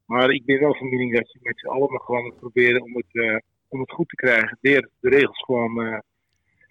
[0.06, 2.96] Maar ik ben wel van mening dat je met z'n allen gewoon moet proberen om
[2.96, 3.36] het, eh,
[3.68, 4.58] om het goed te krijgen.
[4.60, 6.02] Door de regels gewoon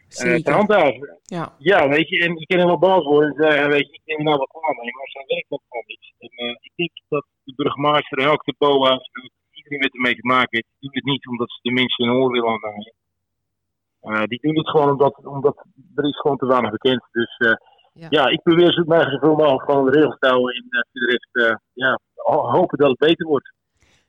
[0.07, 1.19] te handhaven.
[1.23, 1.55] Ja.
[1.57, 4.23] Ja, weet je, en ik kan helemaal boos worden en zeggen, weet je, ik er
[4.23, 6.13] nou wat klaar mee, maar zo werkt dat gewoon niet.
[6.19, 10.15] En ik denk dat de burgemeester en ook de BOA's, en ook iedereen met ermee
[10.15, 12.93] te maken heeft, die doen het niet omdat ze de mensen hun oor willen aandraaien.
[14.01, 17.03] Eh, die doen het gewoon omdat, omdat er is gewoon te weinig bekend.
[17.11, 17.53] Dus eh,
[17.93, 18.07] Ja.
[18.09, 18.27] ja.
[18.27, 21.11] ik probeer zo mij zoveel mogelijk gewoon de regels te houden en eh, voor de
[21.17, 23.53] rest, eh, ja, ho- hopen dat het beter wordt.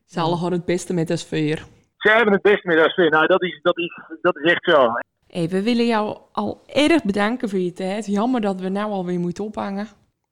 [0.05, 1.65] Ze alle hadden het beste met de sfeer.
[1.97, 3.11] Zij hebben het best met haar sfeer.
[3.11, 4.87] Nou, dat is, dat is, dat is echt zo.
[5.27, 8.07] Hey, we willen jou al erg bedanken voor je tijd.
[8.07, 9.87] Jammer dat we nou alweer moeten ophangen.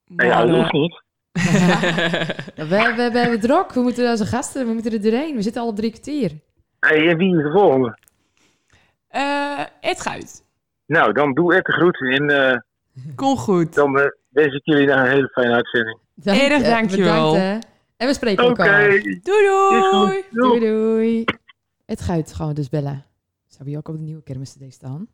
[0.06, 1.02] Maar, ja, dat hoeft niet.
[1.32, 3.72] We, we, we hebben druk.
[3.72, 5.36] We moeten als gasten, we moeten er doorheen.
[5.36, 6.30] We zitten al op drie kwartier.
[6.80, 7.98] Hey, en wie is de volgende?
[9.08, 10.44] eh, Ed Guit.
[10.86, 12.58] Nou, dan doe ik de groeten en eh,
[13.14, 13.74] Kom goed.
[13.74, 15.98] dan eh, wens ik jullie nog een hele fijne uitzending.
[16.14, 17.32] Dank, Erg dankjewel.
[17.32, 17.66] bedankt.
[17.96, 18.88] En we spreken elkaar.
[18.88, 20.24] Doei doei.
[20.30, 21.24] Doei doei.
[21.86, 23.04] Het Guit gaan we dus bellen.
[23.46, 25.08] Zou je ook op de nieuwe kermis today staan?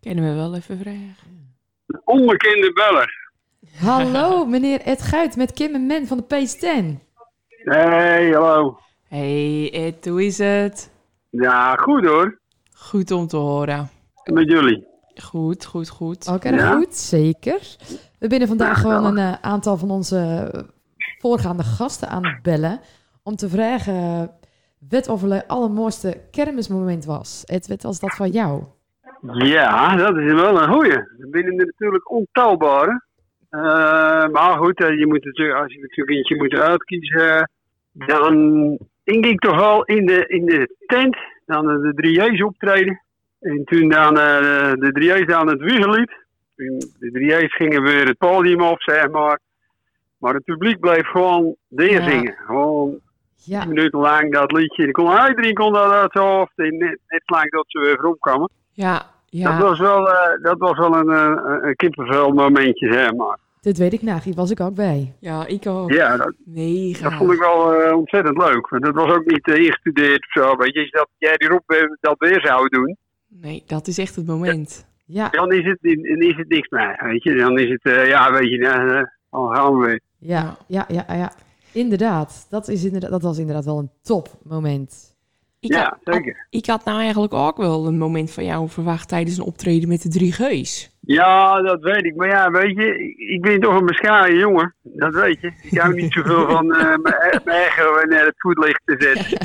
[0.00, 1.54] Kunnen we wel even vragen.
[2.04, 3.22] Onbekende beller.
[3.72, 6.98] Hallo, meneer Ed Guit met Kim en Men van de P10.
[7.64, 8.78] Hey, hallo.
[9.08, 10.90] Hey Ed, hoe is het?
[11.30, 12.38] Ja, goed hoor.
[12.74, 13.88] Goed om te horen.
[14.32, 14.86] Met jullie.
[15.22, 16.28] Goed, goed, goed.
[16.28, 16.76] Ook erg Ja?
[16.76, 17.76] goed, zeker.
[18.18, 20.60] We binnen vandaag gewoon een eh, aantal van onze eh,
[21.18, 22.80] voorgaande gasten aan het bellen.
[23.22, 24.30] Om te vragen
[24.90, 27.44] wat of het allermooiste kermismoment was.
[27.46, 28.64] Ed, wat was dat van jou?
[29.32, 30.92] Ja, dat is wel een goeie.
[30.92, 33.02] Er binnen er natuurlijk ontelbare.
[33.54, 37.50] Eh, maar goed, eh, je moet natuurlijk, als je natuurlijk eentje moet uitkiezen,
[37.92, 38.34] dan
[39.04, 41.92] ging ik toch wel in de, in de tent, dan eh, de
[42.32, 43.02] 3J's optreden.
[43.40, 46.12] En toen dan eh, de 3J's aan het wiegenlied.
[46.56, 47.10] Toen De
[47.42, 49.38] 3J's gingen weer het podium op, zeg maar.
[50.18, 52.10] Maar het publiek bleef gewoon dingen Ja.
[52.10, 52.34] zingen.
[52.46, 52.98] Gewoon
[53.36, 54.84] Ja, tien minuten lang dat liedje.
[54.86, 56.52] En kon, iedereen kon dat uit zijn hoofd.
[56.56, 58.50] En net, net lang dat ze weer voorop kwamen.
[58.72, 59.02] Ja,
[59.42, 59.58] ja.
[59.58, 63.38] Dat was wel, eh, dat was wel een, eh, een kippenvel momentje, zeg maar.
[63.60, 64.24] dit weet ik nog.
[64.24, 65.14] Hier was ik ook bij.
[65.20, 65.92] Ja, ik ook.
[65.92, 67.02] Ja, dat, Mega.
[67.02, 68.68] dat vond ik wel eh, ontzettend leuk.
[68.68, 70.56] Want dat was ook niet eh, ingestudeerd of zo.
[70.56, 72.96] Weet je, dat jij die roep eh, dat weer zou doen,
[73.28, 74.86] Nee, dat is echt het moment.
[75.06, 77.00] Ja, dan is het, dan is het niks meer.
[77.04, 80.00] Weet je, dan is het, eh, ja, weet je, eh, eh, dan gaan we weer.
[80.18, 81.32] ja, ja, ja, ja.
[81.72, 82.46] Inderdaad.
[82.50, 85.13] Dat, is inderdaad, dat was inderdaad wel een topmoment.
[85.64, 86.46] Ik Ja, had, zeker.
[86.50, 90.02] Ik had nou eigenlijk ook wel een moment van jou verwacht tijdens een optreden met
[90.02, 90.92] de drie G's.
[91.00, 92.14] Ja, dat weet ik.
[92.16, 94.74] Maar ja, weet je, ik- ben toch een bescheiden jongen.
[94.82, 95.52] Dat weet je.
[95.62, 96.96] Ik hou niet zoveel van eh,
[97.44, 99.38] mijn ego naar het voetlicht te zetten.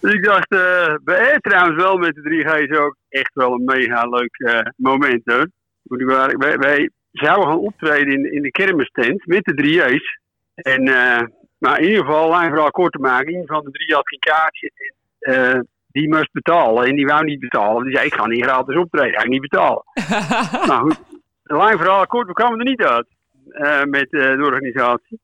[0.00, 3.64] dus ik dacht, eh, bij Air trouwens wel met de 3G's ook echt wel een
[3.64, 5.48] mega leuk eh, moment hoor.
[5.82, 10.18] Moet ik wel- Wij, wij zouden gaan optreden in, in de kermistent met de 3G's.
[10.54, 11.22] En, eh,
[11.64, 14.18] maar in ieder geval, lang verhaal kort te maken, een van de drie had geen
[14.18, 14.70] kaartje.
[14.74, 17.84] En, eh, die moest betalen en die wou niet betalen.
[17.84, 19.82] Die zei, ik ga niet gratis optreden, ik ga niet betalen.
[20.68, 21.00] nou goed,
[21.42, 23.06] lang verhaal kort, we kwamen er niet uit
[23.48, 25.20] eh, met eh, de organisatie.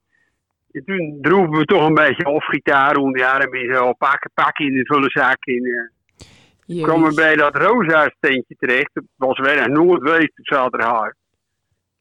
[0.73, 4.31] En toen droegen we toch een beetje of gitaar onder ja, en weer zo pakken,
[4.35, 5.11] pakken in de.
[5.45, 5.89] En, eh,
[6.65, 6.85] Jezus.
[6.85, 7.55] kwamen bij dat
[8.17, 8.91] steentje terecht.
[8.93, 11.13] Dat was weer een Noordweest op zaterdag.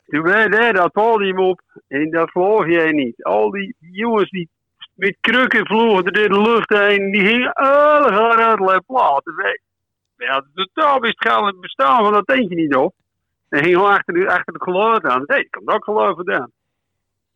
[0.10, 3.24] Toen werd daar dat podium op en dat geloof jij niet.
[3.24, 4.50] Al die jongens die
[4.94, 9.36] met krukken vlogen er de lucht heen, die gingen alle uit de platen.
[10.16, 12.94] Wij hadden totaal wist het bestaan van dat tentje niet op.
[13.50, 15.24] En gingen gewoon achter, de, achter het geluid aan.
[15.26, 16.52] Nee, ik kan ook geloof vandaan.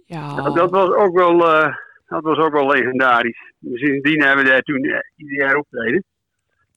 [0.05, 0.35] Ja.
[0.35, 1.75] Dat, dat was ook wel, eh,
[2.07, 3.51] dat was ook wel legendarisch.
[3.73, 6.03] Sindsdien hebben we daar toen eh, ieder jaar optreden.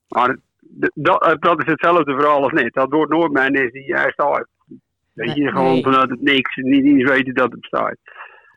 [0.09, 0.37] Maar
[0.95, 2.75] dat, dat is hetzelfde verhaal als net.
[2.75, 4.49] Dat wordt nooit mijn is die juist uit.
[5.17, 5.53] Weet je, Nee.
[5.53, 6.57] gewoon vanuit het niks.
[6.57, 7.97] Niet eens weten dat het bestaat.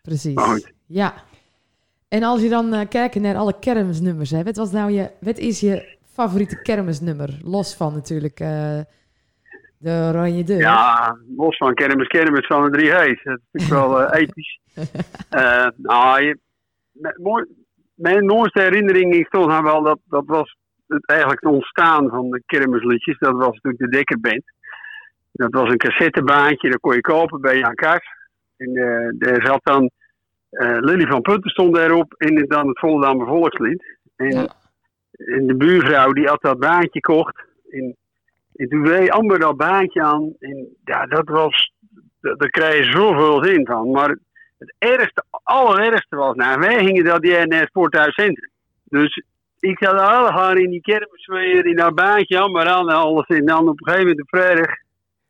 [0.01, 0.71] Precies.
[0.85, 1.13] Ja.
[2.07, 5.37] En als je dan eh, kijkt naar alle kermisnummers, hè, wat, was nou je, wat
[5.37, 7.39] is je favoriete kermisnummer?
[7.43, 8.79] Los van natuurlijk eh,
[9.77, 10.57] de Oranje Deur.
[10.59, 13.23] Ja, los van kermis, kermis van de drie H's.
[13.23, 14.59] Dat is natuurlijk wel eh, episch.
[15.75, 16.37] Nou, je,
[16.91, 17.45] mijn, mooi-
[17.93, 20.57] mijn mooiste herinnering is toch wel dat, dat was
[20.87, 23.17] het, eigenlijk het ontstaan van de kermisliedjes.
[23.19, 24.43] Dat was natuurlijk de Dekkerband.
[25.31, 28.07] Dat was een cassettebaantje, dat kon je kopen bij Jan Kars.
[28.57, 29.89] En eh daar zat dan
[30.49, 33.97] eh Lily van Putten stond daarop en dan het Volendamse Volkslied.
[34.15, 34.47] En, Ja.
[35.11, 37.39] en de buurvrouw die had dat baantje kocht.
[37.69, 37.95] En,
[38.55, 40.33] en toen deed Amber dat baantje aan.
[40.39, 41.71] En ja, dat was,
[42.21, 43.91] da- daar krijg je zoveel zin van.
[43.91, 44.17] Maar
[44.57, 48.49] het ergste, allerergste was, nou, wij gingen dat jaar naar het Sporthuiscentrum.
[48.83, 49.23] Dus
[49.59, 53.27] ik zat alle gaan in die kermisfeer, in dat baantje, Amber aan en alles.
[53.27, 54.67] En dan op een gegeven moment de vrijdag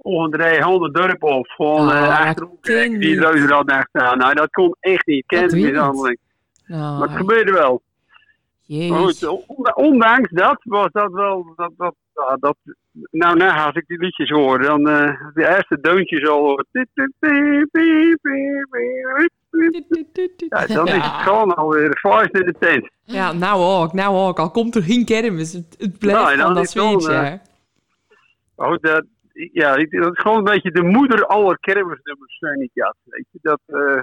[0.02, 1.48] ongeveer 100 dorp op.
[1.48, 3.20] Gewoon Ah, eh kijken, die niet.
[3.20, 4.18] reuzenrad daar staan.
[4.18, 5.24] Nou, dat kon echt niet.
[5.54, 5.76] Niet.
[5.76, 6.14] allemaal.
[6.66, 7.82] Nou, Maar het gebeurde wel.
[8.68, 9.24] Maar goed, jezus.
[9.48, 11.54] on- ondanks dat was dat wel.
[11.56, 11.72] Dat,
[12.40, 12.56] dat,
[13.12, 16.64] nou, nou, als ik die liedjes hoor, dan eh de eerste deuntjes al.
[20.50, 22.90] Ja, dan is het gewoon alweer vuist in de tent.
[23.04, 24.40] Ja, nou ook, nou ook.
[24.40, 25.54] Al komt er geen kermis.
[25.54, 26.64] Het, het blijft Nou, dan van dat
[27.24, 27.36] hè.
[28.56, 29.06] Maar goed, dat,
[29.54, 32.96] ja, ik- dat is gewoon een beetje de moeder aller kermisnummers, zijn ik ja.
[33.04, 33.60] Weet je, dat.
[33.66, 34.02] eh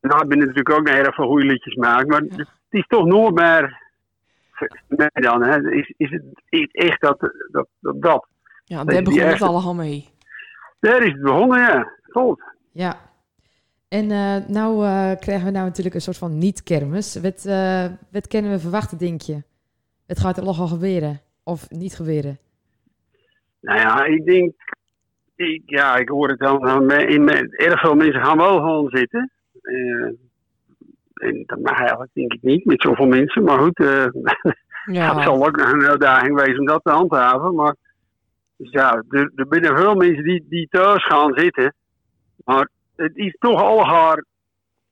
[0.00, 3.06] nou, ik ben natuurlijk ook nog erg veel goede liedjes maken, maar het is toch
[3.06, 3.86] nooit meer.
[4.88, 6.22] Nee, dan, hè, is, is het
[6.72, 7.20] echt dat,
[7.50, 8.26] dat, dat, dat.
[8.64, 10.08] Ja, daar begon het allemaal mee.
[10.80, 11.92] Daar is het begonnen, ja.
[12.02, 12.42] Goed.
[12.72, 12.96] Ja.
[13.88, 17.20] En eh, nou eh, krijgen we nou natuurlijk een soort van niet-kermis.
[17.20, 19.42] Wat, eh, wat kunnen we verwachten, denk je?
[20.06, 21.20] Het gaat er nog al gebeuren.
[21.42, 22.38] Of niet gebeuren.
[23.60, 24.52] Nou ja, ik denk.
[25.36, 26.90] Ik, ja, ik hoor het dan.
[26.90, 29.30] in, erg veel mensen gaan wel gewoon zitten.
[29.62, 30.10] Eh,
[31.14, 33.44] en dat mag eigenlijk, denk ik niet, met zoveel mensen.
[33.44, 34.14] Maar goed, het
[34.84, 37.54] Ja, zal ook een uitdaging wezen om dat te handhaven.
[37.54, 37.74] Maar
[38.56, 41.74] dus ja, er, er zijn veel mensen die, die thuis gaan zitten.
[42.44, 44.24] Maar het is toch algaar.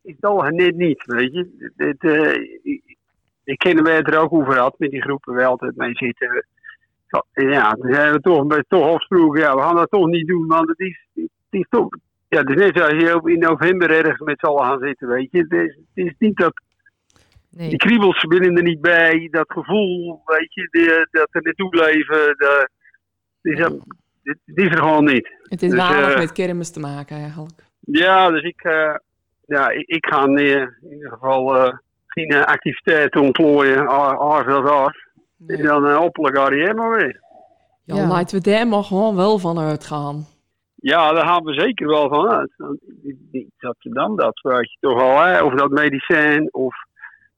[0.02, 1.72] Is het algaar net niet, weet je.
[1.76, 2.96] Het, eh, ik,
[3.44, 6.46] ik ken het er ook over had met die groepen waar we altijd mee zitten.
[7.32, 10.68] Ja, toen zijn we toch, toch afgesproken, ja, we gaan dat toch niet doen, want
[10.68, 11.88] het is, het is toch...
[12.28, 15.28] Ja, het is net zoals je in november ergens met z'n allen gaan zitten, weet
[15.30, 15.38] je.
[15.38, 16.52] Het is, het is niet dat
[17.50, 17.68] Nee.
[17.68, 22.36] die kriebels binnen er niet bij, dat gevoel, weet je, die, dat er naartoe leven,
[22.36, 22.68] de,
[23.42, 23.72] is, er-
[24.22, 25.28] het is er gewoon niet.
[25.42, 27.62] het is Dus, weinig eh, met kermis te maken eigenlijk.
[27.80, 28.94] Ja, dus ik, eh,
[29.46, 31.72] ja, ik, ik ga in ieder geval eh,
[32.06, 33.86] geen activiteiten ontplooien,
[34.18, 34.44] als
[35.46, 37.20] En dan uh, hopelijk arrière maar weer.
[37.84, 38.06] Ja, Ja.
[38.06, 40.26] laten we daar maar gewoon wel van uitgaan.
[40.74, 42.52] Ja, daar gaan we zeker wel van uit.
[43.58, 45.42] Dat je dan dat, weet je toch al, hè?
[45.42, 46.74] of dat medicijn, of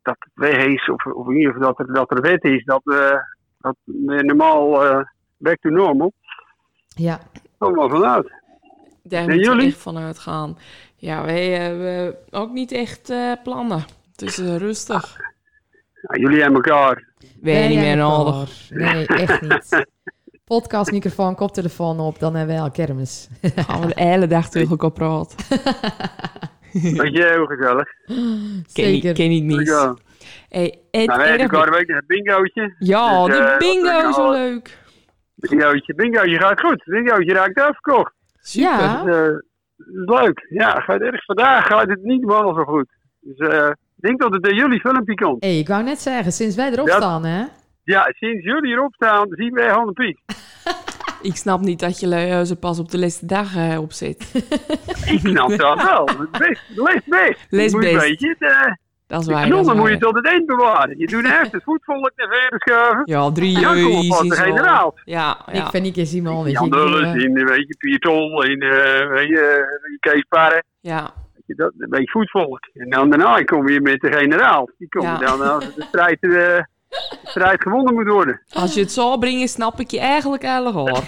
[0.02, 2.64] dat het weg is, of, of in ieder geval dat er, dat er wet is,
[2.64, 3.16] dat, eh
[3.58, 5.00] dat we normaal eh
[5.36, 6.12] back to normal.
[6.88, 7.20] Ja.
[7.58, 8.32] Kom maar vanuit.
[9.02, 9.66] Daar En moeten we jullie?
[9.72, 10.58] echt van uitgaan.
[10.96, 13.84] Ja, wij hebben ook niet echt eh, plannen.
[14.10, 15.16] Het is eh, rustig.
[16.02, 17.07] Ja, jullie en elkaar.
[17.40, 18.70] Wij niet meer nodig.
[18.70, 19.86] Nee, echt niet.
[20.44, 23.28] Podcast, microfoon, koptelefoon op, dan hebben wij al kermis.
[23.56, 25.36] Gaan we de hele dag tegen elkaar praten.
[26.72, 27.88] Weet je, heel gezellig.
[28.06, 29.14] Ken, niet- Zeker.
[29.14, 29.68] ken niet mis.
[29.68, 29.96] Ja.
[30.48, 32.74] Hey, het Nou, wij hebben elkaar week een bingootje.
[32.78, 34.78] Ja, Dus, de eh, bingo, wat- zo leuk.
[35.34, 36.82] Bingootje, bingootje gaat goed.
[36.84, 38.12] Bingootje raakt afgekocht.
[38.40, 38.70] Super.
[38.70, 39.02] Ja.
[39.04, 39.42] Dus,
[39.76, 40.46] dat is leuk.
[40.50, 41.24] Ja, gaat erg.
[41.24, 42.88] Vandaag gaat het niet helemaal zo goed.
[43.20, 43.70] Dus eh,
[44.00, 45.44] ik denk dat het in jullie filmpje komt.
[45.44, 46.96] Hé, ik wou net zeggen, sinds wij erop Ja.
[46.96, 47.44] staan, hè?
[47.84, 50.18] Ja, sinds jullie erop staan, zien wij gewoon een piek.
[51.22, 54.32] Ik snap niet dat je lui ze pas op de laatste dag eh, opzet.
[55.14, 56.08] Ik snap dat wel.
[56.38, 57.46] Best, lees best.
[57.50, 57.92] Lees best.
[57.92, 58.72] Een beetje, eh,
[59.06, 59.48] Dat is De waar.
[59.48, 60.98] dat is knollen moet je tot het eind bewaren.
[60.98, 63.02] Je doet eerst het voetvolk naar verder schuiven.
[63.04, 64.94] Ja, drie Ja, op, de is wel- generaal.
[65.04, 65.70] Ja, Ik ja.
[65.70, 69.08] vind niet eens je, Jan ik Dulles, eh, in, weet je, Pier Tol, in, eh,
[69.08, 69.66] weet je,
[70.00, 70.62] eh, Kees Parre.
[70.80, 71.10] ja.
[71.48, 72.68] Je, dat, een beetje voetvolk.
[72.74, 74.70] En dan daarna kom je met de generaal.
[74.78, 75.18] Die Ja.
[75.18, 76.64] dan als de strijd, eh, de
[77.24, 78.40] strijd gewonnen moet worden.
[78.52, 80.42] Als je het zou brengen, snap ik je eigenlijk
[80.72, 80.90] hoor.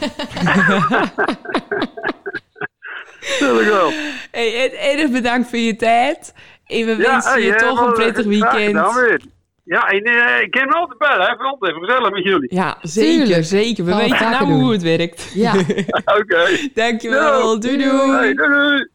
[3.41, 3.91] Dat wel.
[4.30, 6.34] Hey, erg bedankt voor je tijd.
[6.66, 8.76] En we wensen hey, je toch een wel, prettig eh, graag weekend.
[8.86, 9.20] gedaan weer.
[9.64, 11.34] Ja, en eh, ik ken me altijd bellen, hè.
[11.36, 12.55] Vooral even gezellig met jullie.
[12.55, 13.45] Ja, zeker, Tuurlijk.
[13.45, 13.84] zeker.
[13.84, 14.61] We Gaan weten nou doen.
[14.61, 15.30] hoe het werkt.
[15.34, 15.55] Ja,
[16.20, 16.68] Oké.
[16.74, 17.61] Dankjewel.
[17.61, 18.11] Doei doei.
[18.11, 18.88] Hey, doei, doei.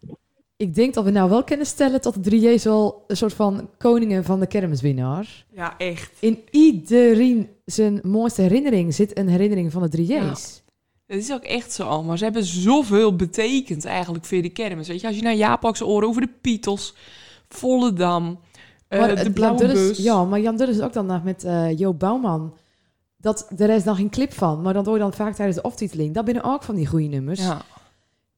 [0.57, 3.69] Ik denk dat we nou wel kunnen stellen dat de 3J's wel een soort van
[3.77, 5.45] koningen van de kermiswinnaar.
[5.51, 6.11] Ja, echt.
[6.19, 10.63] In iedereen zijn mooiste herinnering zit een herinnering van de 3J's.
[11.05, 14.87] Het is ook echt zo, maar ze hebben zoveel betekend eigenlijk voor de kermis.
[14.87, 16.95] Weet je, als je naar Japak's oren over de Pietels,
[17.49, 18.39] Volendam,
[18.87, 19.97] eh, Maar, de eh, Jan Blauwe Bus.
[19.97, 22.57] Ja, maar Jan Dulles is ook dan nog met eh Jo Bouwman.
[23.17, 25.63] Dat, er is dan geen clip van, maar dan hoor je dan vaak tijdens de
[25.63, 26.13] oftiteling.
[26.13, 27.39] Dat binnen ook van die goede nummers.
[27.39, 27.61] Ja,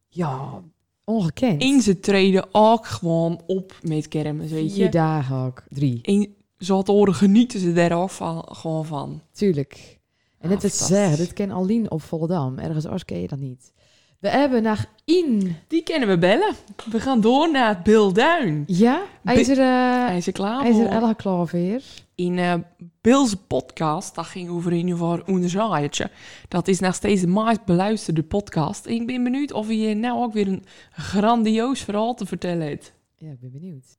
[0.10, 0.62] Ja.
[1.08, 1.62] Ongekend.
[1.62, 4.92] En ze treden ook gewoon op met kermis, weet Vier je.
[4.92, 6.00] dagen ook, drie.
[6.02, 9.22] En te horen genieten ze daar ook van, gewoon van.
[9.32, 10.00] Tuurlijk.
[10.40, 10.88] En net fantastisch.
[10.88, 12.58] zeggen, dit ken Aline op Volendam.
[12.58, 13.74] Ergens anders ken je dat niet.
[14.20, 15.56] We hebben naar In.
[15.68, 16.54] Die kunnen we bellen.
[16.92, 18.64] We gaan door naar het Bilduin.
[18.68, 19.02] Ja?
[19.24, 21.16] Hij is er, eh, Hij is er klaar hij is er voor.
[21.16, 21.84] Klaar weer.
[22.16, 22.54] In eh
[23.02, 26.10] Bill's podcast, dat ging over een over onderzaaiertje.
[26.48, 28.86] Dat is nog steeds de meest beluisterde podcast.
[28.86, 32.94] En ik ben benieuwd of je nou ook weer een grandioos verhaal te vertellen hebt.
[33.18, 33.98] Ja, ik ben benieuwd.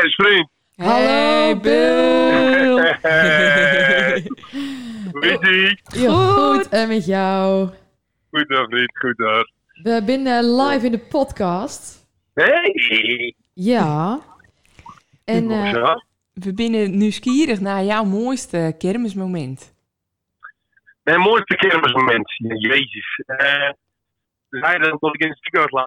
[0.00, 0.48] Vriend.
[0.76, 2.96] Hallo, Hey, Bill!
[5.20, 6.68] Hoe goed.
[6.68, 7.68] En met jou.
[8.30, 8.98] Goed hoor, vriend.
[8.98, 9.50] Goed hoor.
[9.82, 12.06] We zijn live in de podcast.
[12.34, 13.34] Hey.
[13.52, 14.20] Ja.
[15.24, 15.94] En eh, Zo.
[16.32, 19.74] We zijn nieuwsgierig naar jouw mooiste kermismoment.
[21.02, 22.32] Mijn mooiste kermismoment.
[22.58, 23.22] Jezus.
[23.26, 23.70] Eh
[24.48, 25.86] zei dan dat ik in het ziekenhuis lag.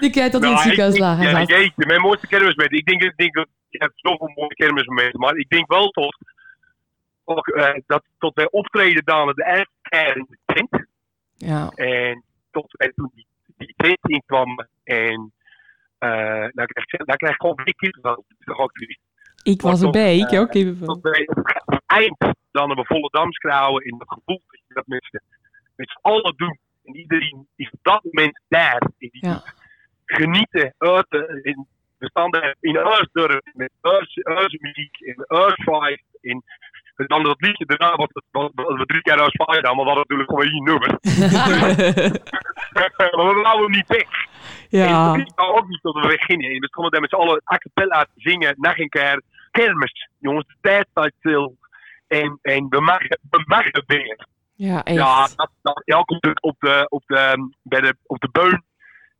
[0.00, 1.24] Die kent dat in het Nou, ziekenhuis ik- lagen.
[1.30, 2.72] Ja, jeetje, mijn mooiste kermismoment.
[2.72, 6.16] Ik denk, ik denk dat je hebt zoveel mooie kermismomenten, maar ik denk wel tot,
[7.24, 10.86] ook, eh, dat tot wij optreden dan de keer in de tent.
[11.36, 15.32] Ja, En tot wij toen die, die tent in kwam en
[15.98, 18.24] eh dan krijg ik, dan krijg ik gewoon een kippenvel.
[19.42, 20.16] Ik was erbij.
[20.16, 20.86] Ik eh, ook kippenvel.
[20.86, 22.16] Tot wij op het eind
[22.50, 25.20] dan we volle damskrauwen in het gevoel dat je dat met z'n
[25.76, 26.58] met z'n allen doen.
[26.84, 28.80] En iedereen is op dat moment daar.
[28.80, 29.42] En die Ja.
[30.04, 31.66] genieten uit de, in,
[31.98, 33.70] we staan daar in Uisdorp met
[34.60, 36.02] muziek en Uisvibe.
[36.20, 36.42] En
[36.98, 38.10] en dan dat liedje daarna, wat,
[38.54, 40.98] we drie keer Uisvibe hadden, maar we hadden natuurlijk gewoon één nummer.
[43.16, 44.08] maar we wouden hem niet weg.
[44.68, 46.50] ja, En ik wou ook niet dat we weggingen.
[46.50, 49.22] En we stonden daar met z'n allen a cappella zingen, nog een keer.
[49.50, 51.56] Kermis, jongens, de tijd staat stil.
[52.06, 54.26] En, en we maken we maken weer.
[54.54, 54.96] ja, echt.
[54.96, 58.64] Ja, dat, dat elke stuk op de, op de, bij de, op de beun.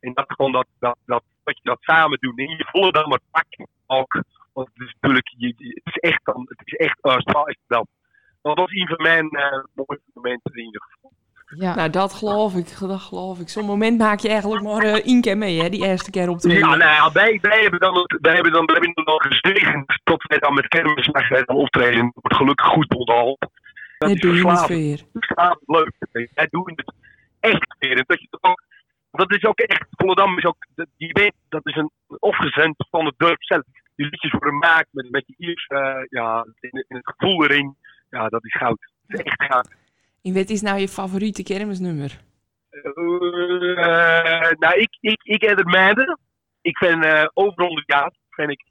[0.00, 2.38] En dat gewoon dat, dat, dat, dat je dat samen doet.
[2.38, 3.44] En je voelt dan maar pak
[3.86, 4.22] ook.
[4.52, 7.16] Want het is natuurlijk, je, het is echt dan, het is echt uh,
[7.66, 7.86] dan.
[8.42, 11.12] Dat was een van mijn eh mooiste momenten in ieder geval.
[11.56, 11.74] Ja.
[11.74, 13.48] Nou, dat geloof ik, dat geloof ik.
[13.48, 15.68] Zo'n moment maak je eigenlijk maar eh één keer mee, hè?
[15.68, 18.52] Die eerste keer op de Ja, nou ja, wij, wij hebben dan, het- wij hebben
[18.52, 22.04] dan, wij hebben dan gezegend tot wij dan met kermis naar wij dan optreden.
[22.04, 23.36] Het wordt gelukkig goed onderhand.
[23.40, 23.50] Dat
[23.98, 25.02] Dat is doe je niet weer.
[25.12, 25.92] verslavend leuk.
[26.34, 26.92] Wij doen het
[27.40, 27.96] echt weer.
[27.96, 28.62] En dat je het ook,
[29.18, 33.04] dat is ook echt, Volendam is ook, dat- die weet, dat is een opgezend van
[33.06, 33.62] het dorp zelf.
[33.96, 37.76] Die liedjes worden gemaakt met een beetje Iers, eh, ja, in, in het gevoel erin.
[38.10, 38.90] Ja, dat is goud.
[39.06, 39.68] Dat is echt goud.
[40.22, 42.20] En wat is nou je favoriete kermisnummer?
[42.70, 46.18] Eh, nou, ik, ik, ik heb het meiden.
[46.60, 48.64] Ik vind uh, overal de jaar vind ik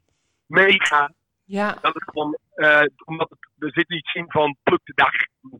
[0.46, 1.12] mega.
[1.44, 5.12] Ja, Dat is gewoon, eh, omdat het, er zit iets in van pluk de dag,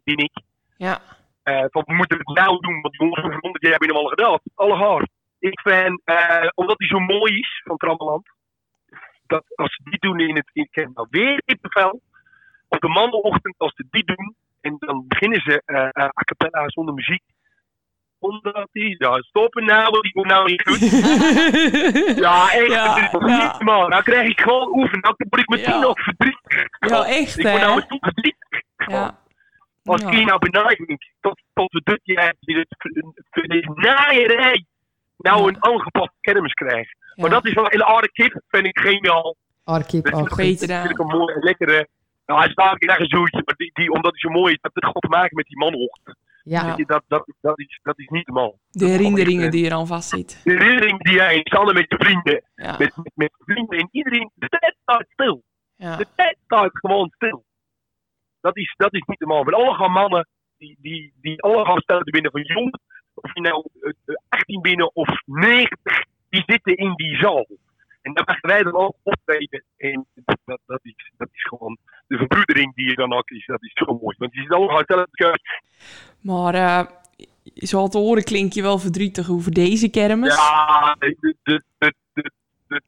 [0.04, 0.40] vind ik.
[0.76, 1.00] ja, Eh,
[1.70, 4.10] van we moeten het nou doen, want jongens, over 100 jaar hebben we hem al
[4.10, 4.38] gedaan.
[4.54, 5.06] Alle.
[5.38, 8.26] Ik vind, eh, omdat hij zo mooi is van Trammeland,
[9.26, 12.00] dat als ze die doen in het, het kerk, nou weer kippenvel.
[12.68, 16.68] Op de mandenochtend, als ze die doen, en dan beginnen ze eh eh, a cappella
[16.68, 17.22] zonder muziek.
[18.18, 20.80] Omdat die, ja, stoppen nou, want die komt nou niet goed.
[22.24, 22.66] Ja, echt.
[22.66, 23.52] Ja, het is ja.
[23.52, 23.88] niet, man.
[23.88, 25.00] Nou krijg ik gewoon oefenen.
[25.02, 25.84] Dan word ik meteen Ja.
[25.84, 26.66] ook verdrietig.
[26.78, 28.62] Ja, echt, Ik word nou meteen verdrietig.
[28.76, 29.18] ja.
[29.88, 30.10] Als Ja.
[30.10, 32.66] hier nou benadering tot, tot we dit jaar dit-
[33.30, 34.64] voor deze naaierij
[35.16, 35.46] nou Ja.
[35.48, 36.96] een aangepast kermis krijgen.
[36.98, 37.22] Ja.
[37.22, 39.36] Maar dat is wel een hele aardige kip, vind ik geniaal.
[39.64, 40.36] Dat is ook goed.
[40.36, 40.68] beter.
[40.68, 41.88] natuurlijk een mooie, lekkere.
[42.26, 44.74] Nou, hij staat echt een zoetje, maar die, die, omdat hij zo mooi is, heeft
[44.74, 46.16] het gewoon te maken met die manhoogte.
[46.42, 46.74] Ja.
[46.76, 48.58] Je, dat, dat, dat, is, dat is niet normaal.
[48.70, 50.38] De herinneringen die er aan vastzitten.
[50.44, 52.70] De herinnering die jij samen met je vrienden, Ja.
[52.78, 55.42] met, met, met je vrienden en iedereen, de tijd staat stil.
[55.76, 55.96] Ja.
[55.96, 57.44] De tijd staat gewoon stil.
[58.40, 59.44] Dat is, dat is niet normaal.
[59.44, 60.28] Met alle gaan mannen,
[60.58, 62.78] die, die, die alle gaan stellen binnen van jong,
[63.14, 67.46] of je nou eh, eh, 18 binnen of 90, die zitten in die zaal.
[68.02, 69.64] En daar mogen wij dan ook optreden.
[69.76, 73.46] En dat, dat, is, dat is gewoon de verbroedering die je dan ook is.
[73.46, 74.16] Dat is zo mooi.
[74.18, 75.62] Want je zit allemaal hetzelfde kruis.
[76.20, 76.86] Maar eh
[77.54, 80.34] zoals te horen klink je wel verdrietig over deze kermis.
[80.34, 80.96] Ja,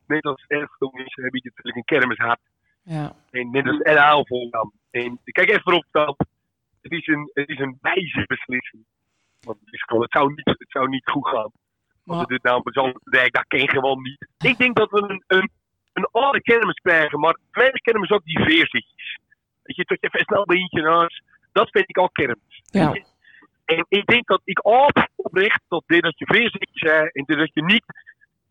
[0.06, 2.38] net als erfgoed heb je natuurlijk een kermis gehad.
[2.82, 3.12] Ja.
[3.30, 4.72] En net als LHL volgaan.
[4.90, 6.14] En kijk even voorop staan.
[6.82, 8.84] Het is een, het is een wijze beslissing.
[9.40, 11.50] Want het, is gewoon, het, zou niet, het zou niet goed gaan.
[12.06, 14.28] Als dit nou dat ken je gewoon niet.
[14.38, 15.50] Ik denk dat we een, een,
[15.92, 19.18] een oude kermis krijgen, maar tweede kermis ook die veerzitjes.
[19.62, 21.22] Weet je, tot je even snel beentje naast.
[21.52, 22.62] Dat vind ik ook kermis.
[22.64, 22.92] Ja.
[23.64, 27.38] En ik denk dat ik op oprecht dat dit dat je veerzitjes hebt en dit
[27.38, 27.84] dat je niet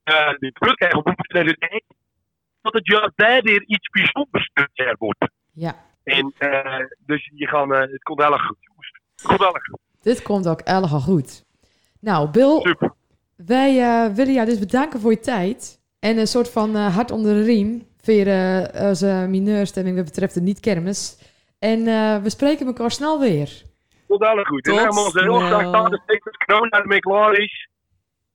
[0.03, 1.83] eh de druk krijgt op de dijk,
[2.61, 5.08] dat het juist daar weer iets bijzonders er wordt.
[6.39, 8.91] En eh, dus je gaan, eh, het komt heel erg goed, jongens.
[9.15, 9.79] Het komt heel erg goed.
[10.01, 11.43] Dit komt ook erg goed.
[11.99, 12.93] Nou, Bill, Super.
[13.35, 15.79] wij eh, willen jou dus bedanken voor je tijd.
[15.99, 17.87] En een soort van eh, hart onder de riem.
[18.01, 21.17] Voor eh, onze mineurstemming wat betreft de niet-kermis.
[21.59, 23.49] En eh, we spreken elkaar snel weer.
[24.07, 24.65] Tot heel erg goed.
[24.67, 25.89] En Tot dan gaan we ons heel graag staan.
[25.89, 27.69] Dus als corona ermee klaar is,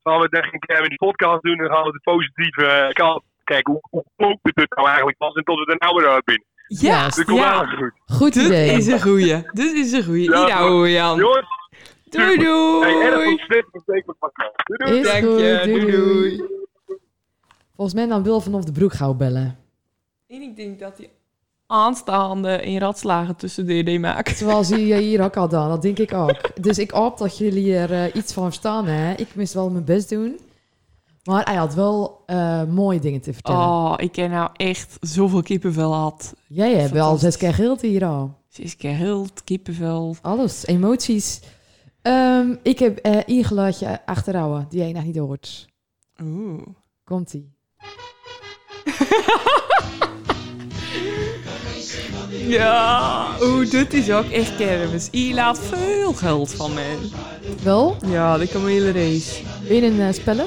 [0.02, 1.59] gaan we denk ik even in de podcast doen.
[1.59, 5.34] En gaan we de positieve kant kijken hoe, hoe klopt het nou eigenlijk was.
[5.34, 6.46] En tot we er nou weer uit binnen.
[6.66, 7.64] Ja, ja.
[7.66, 7.92] goed.
[8.06, 8.76] Goed Dit idee.
[8.76, 9.42] is een goeie.
[9.52, 10.30] Dit is een goeie.
[10.30, 10.88] Ja, hoor.
[10.88, 11.18] Jan.
[11.18, 11.46] Jongens,
[12.08, 12.80] Doei doei.
[12.84, 14.16] hey, erg betekent.
[14.64, 15.02] Doei doei.
[15.02, 15.60] Dank je.
[15.64, 16.36] Doei, Doei doei.
[16.36, 16.42] doei.
[17.76, 19.58] Volgens mij dan Bill vanaf de broek gauw bellen.
[20.28, 21.10] En ik denk dat die
[21.66, 24.36] aanstaande in ratslagen tussen DD maakt.
[24.36, 25.68] Zoals hij eh, hier ook al dan.
[25.68, 26.62] Dat denk ik ook.
[26.62, 28.86] Dus ik hoop dat jullie er eh, iets van verstaan.
[28.86, 29.12] Hè?
[29.14, 30.38] Ik moest wel mijn best doen.
[31.24, 33.60] Maar hij had wel eh, mooie dingen te vertellen.
[33.60, 36.34] Oh, ik heb nou echt zoveel kippenvel gehad.
[36.48, 38.34] Jij hebt wel zes keer geld hier al.
[38.48, 40.16] Zes keer hild, kippenvel.
[40.22, 41.40] Alles, emoties.
[42.02, 45.68] Ehm, ik heb eh één geluidje achterhouden die jij nog niet hoort.
[46.22, 46.62] Oeh.
[47.04, 47.52] Komt-ie.
[52.46, 55.08] Ja, oeh, dit is ook echt kermis.
[55.10, 56.96] Je laat veel geld van me.
[57.62, 59.42] Wel, Ja, de kamelenrace.
[59.68, 60.46] ben je een eh, speller?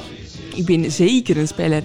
[0.58, 1.82] Ik ben zeker een speler.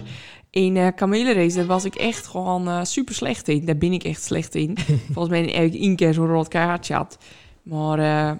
[0.49, 3.65] In eh kamelenrace, daar was ik echt gewoon eh, super slecht in.
[3.65, 4.77] Daar ben ik echt slecht in.
[5.13, 7.17] Volgens mij heb ik één keer zo'n rood kaartje had.
[7.63, 8.37] Maar eh,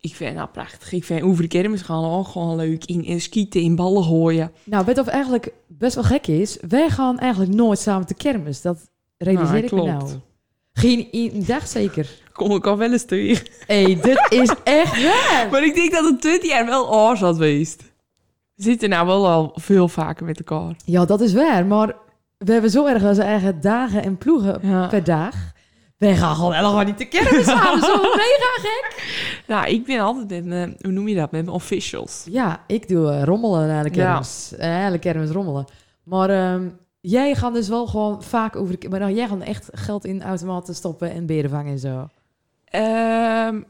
[0.00, 0.92] ik vind nou prachtig.
[0.92, 2.84] Ik vind over de kermis gaan ook gewoon leuk.
[2.84, 4.52] In, in skieten, in ballen gooien.
[4.64, 6.58] Nou, weet je of eigenlijk best wel gek is?
[6.68, 8.60] Wij gaan eigenlijk nooit samen te kermis.
[8.60, 10.04] Dat realiseer Nou, ik me klopt.
[10.04, 10.20] nou.
[10.72, 12.08] Geen één dag zeker.
[12.32, 13.46] Kom ik al wel eens tegen.
[13.66, 15.48] Hé, hey, dit is echt waar.
[15.50, 17.91] Maar ik denk dat het dit jaar wel oors had geweest.
[18.62, 20.74] Zitten nou wel al veel vaker met elkaar.
[20.84, 21.66] Ja, dat is waar.
[21.66, 21.94] Maar
[22.38, 24.86] we hebben zo erg onze eigen dagen en ploegen Ja.
[24.86, 25.34] per dag.
[25.98, 27.80] Wij gaan gewoon helemaal niet te kermis samen.
[27.82, 28.90] Zo mega gek.
[29.46, 32.26] Nou, ik ben altijd met mijn, hoe noem je dat, met mijn officials.
[32.30, 34.04] Ja, ik doe eh, rommelen naar de Ja.
[34.10, 34.54] kermis.
[34.58, 35.64] Eh, Hele kermis rommelen.
[36.02, 36.68] Maar ehm,
[37.00, 38.88] jij gaat dus wel gewoon vaak over de...
[38.88, 42.08] Maar nou, jij gaat echt geld in automaten stoppen en beren vangen en zo.
[42.64, 43.60] Ehm,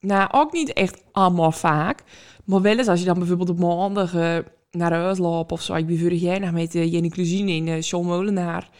[0.00, 2.02] nou, ook niet echt allemaal vaak.
[2.44, 4.38] Maar wel eens als je dan bijvoorbeeld op maandag eh,
[4.70, 5.74] naar huis loopt of zo.
[5.74, 8.70] Ik ben nog met uh, Jenny Clusine in uh, John Molenaar.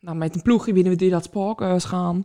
[0.00, 2.22] Nou, met een ploegje binnen we door dat spookhuis gaan.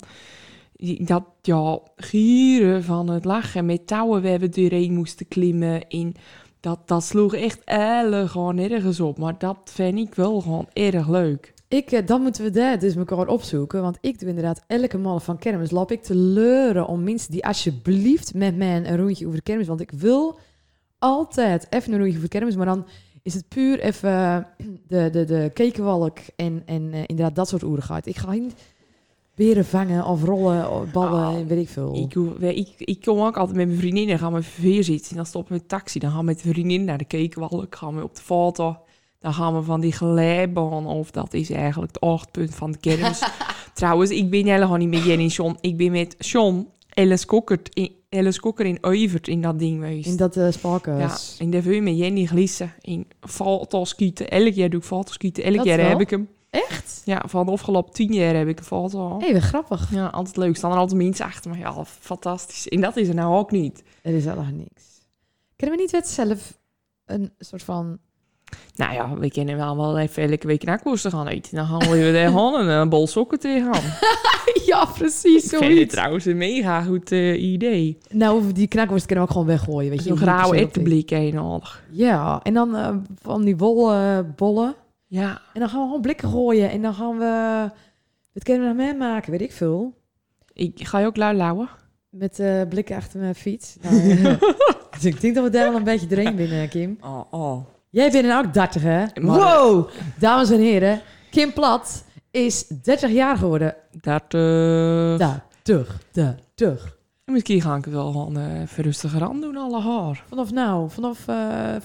[0.98, 3.66] Dat, ja, gieren van het lachen.
[3.66, 5.88] Met touwen waar we doorheen moesten klimmen.
[5.88, 6.14] En
[6.60, 9.18] dat, dat sloeg echt alle gewoon op.
[9.18, 11.53] Maar dat vind ik wel gewoon erg leuk.
[11.74, 13.82] Ik, eh, dan moeten we daar dus elkaar opzoeken.
[13.82, 15.72] Want ik doe inderdaad elke maal van kermis.
[15.72, 19.68] Loop ik te leuren om mensen die alsjeblieft met mij een rondje over de kermis.
[19.68, 20.40] Want ik wil
[21.00, 22.56] altijd even een rondje over de kermis.
[22.56, 22.86] Maar dan
[23.22, 24.38] is het puur even eh,
[24.88, 28.08] de, de, de kekenwalk en, en eh, inderdaad dat soort oerigheid.
[28.08, 28.56] Ik ga niet
[29.36, 31.96] beren vangen of rollen of ballen Oh, en weet ik veel.
[31.96, 35.10] Ik, ik, ik kom ook altijd met mijn vriendinnen, gaan we veer zitten.
[35.10, 36.00] En dan stoppen we met de taxi.
[36.00, 37.76] Dan gaan we met de vriendin naar de kekenwalk.
[37.76, 38.78] Gaan we op de foto.
[39.24, 40.86] Dan gaan we van die glijbaan.
[40.86, 43.22] Of dat is eigenlijk het hoogtepunt van de kermis.
[43.74, 45.58] Trouwens, ik ben helemaal niet met Jenny en John.
[45.62, 50.08] Ik ben met John, Ellen Kokkert in, Ellen Kokker in Evert in dat ding geweest.
[50.08, 50.52] in dat uh,
[50.86, 52.74] ja, en daar wil je met Jenny glissen.
[52.82, 54.30] In fotoskieten.
[54.30, 55.44] Elk jaar doe ik fotoskieten.
[55.44, 55.90] Elk Dat jaar wel?
[55.90, 56.30] heb ik hem.
[56.50, 57.02] Echt?
[57.06, 59.20] Ja, van de afgelopen tien jaar heb ik een foto.
[59.20, 59.92] Hé, hey, grappig.
[59.92, 60.56] Ja, altijd leuk.
[60.56, 61.58] Staan er altijd mensen achter me.
[61.58, 62.68] Ja, fantastisch.
[62.68, 63.84] En dat is er nou ook niet.
[64.02, 64.84] Er is helemaal niks.
[65.56, 66.60] Kunnen we niet zelf
[67.06, 68.00] een soort van
[68.76, 71.56] Nou ja, we kunnen wel wel even elke week knakworsten gaan eten.
[71.56, 73.84] Dan gaan we weer daar gaan en een bol sokken tegen gaan.
[74.66, 75.52] ja, precies.
[75.52, 77.98] Ik vind het trouwens een mega goed eh, idee.
[78.10, 79.90] Nou, die knakworst kunnen we ook gewoon weggooien.
[79.90, 81.84] Weet je, Zo'n Die grauwe ettenblik eenmalig.
[81.90, 84.76] Ja, en dan eh, van die wollen bollen.
[85.08, 86.70] Ja, En dan gaan we gewoon blikken gooien.
[86.70, 87.70] En dan gaan we...
[88.34, 89.32] Wat kunnen we nog meer maken?
[89.32, 89.94] Weet ik veel.
[90.54, 91.70] ik ga je ook lui lauwen.
[92.10, 93.78] Met eh, blikken achter mijn fiets.
[93.82, 94.40] Nou, eh,
[94.92, 96.98] dus ik denk dat we daar wel een beetje doorheen binnen, Kim.
[97.02, 97.66] Oh, oh.
[97.94, 99.06] Jij bent een ook 30, hè?
[99.22, 99.90] Wow!
[100.20, 103.76] Dames en heren, Kim Plat is 30 jaar geworden.
[104.02, 105.30] Dat, eh,
[105.64, 106.98] 30, 30.
[107.26, 110.24] Misschien ga ik het wel gewoon eh, even rustiger aan doen, alle haar.
[110.28, 110.90] Vanaf nou?
[110.90, 111.76] Vanaf eh,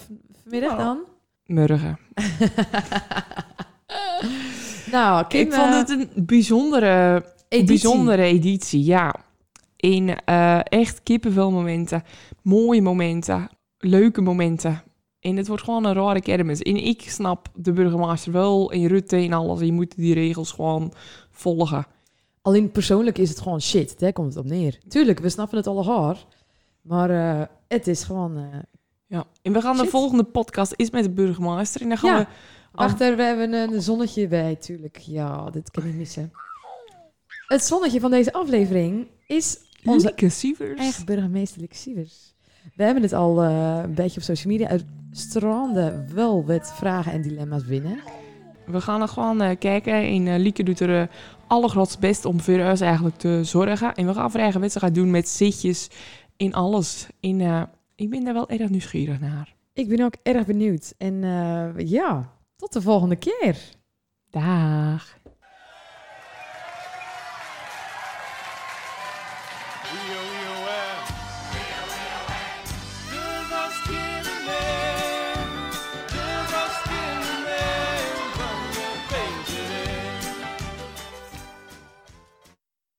[0.42, 0.76] vanmiddag Ja.
[0.76, 0.98] dan?
[1.46, 1.98] Morgen.
[4.92, 5.40] Nou, Kim...
[5.40, 7.66] ik vond eh, het een bijzondere editie.
[7.66, 9.14] bijzondere editie, ja.
[9.76, 10.18] In
[10.64, 12.02] echt kippenvel momenten,
[12.42, 13.48] mooie momenten,
[13.78, 14.82] leuke momenten.
[15.20, 16.62] En het wordt gewoon een rare kermis.
[16.62, 19.60] En ik snap de burgemeester wel en Rutte en alles.
[19.60, 20.92] Je moet die regels gewoon
[21.30, 21.86] volgen.
[22.42, 23.98] Alleen persoonlijk is het gewoon shit.
[23.98, 24.78] Daar komt het op neer.
[24.88, 26.26] Tuurlijk, we snappen het alle haar.
[26.82, 28.36] Maar eh, het is gewoon...
[28.36, 28.58] eh,
[29.06, 29.24] Ja.
[29.42, 31.80] En we gaan de volgende podcast is met de burgemeester.
[31.80, 32.18] En dan gaan Ja.
[32.18, 32.26] we...
[32.72, 34.96] Achter, we hebben een zonnetje bij, tuurlijk.
[34.96, 36.32] Ja, dit kan niet missen.
[37.46, 40.14] Het zonnetje van deze aflevering is onze
[40.76, 42.34] eigen burgemeester Sievers.
[42.76, 44.68] We hebben het al eh, een beetje op social media.
[44.68, 47.98] uit stranden wel met vragen en dilemma's binnen.
[48.66, 49.94] We gaan er gewoon eh, kijken.
[49.94, 51.06] En eh, Lieke doet er uh,
[51.46, 53.94] allergrootst best om voor ons eigenlijk te zorgen.
[53.94, 55.90] En we gaan voor eigen wedstrijd doen met zitjes
[56.36, 57.06] in alles.
[57.20, 59.54] En ik ben daar wel erg nieuwsgierig naar.
[59.72, 60.94] Ik ben ook erg benieuwd.
[60.98, 61.20] En
[61.76, 63.56] ja, tot de volgende keer.
[64.30, 65.17] Dag.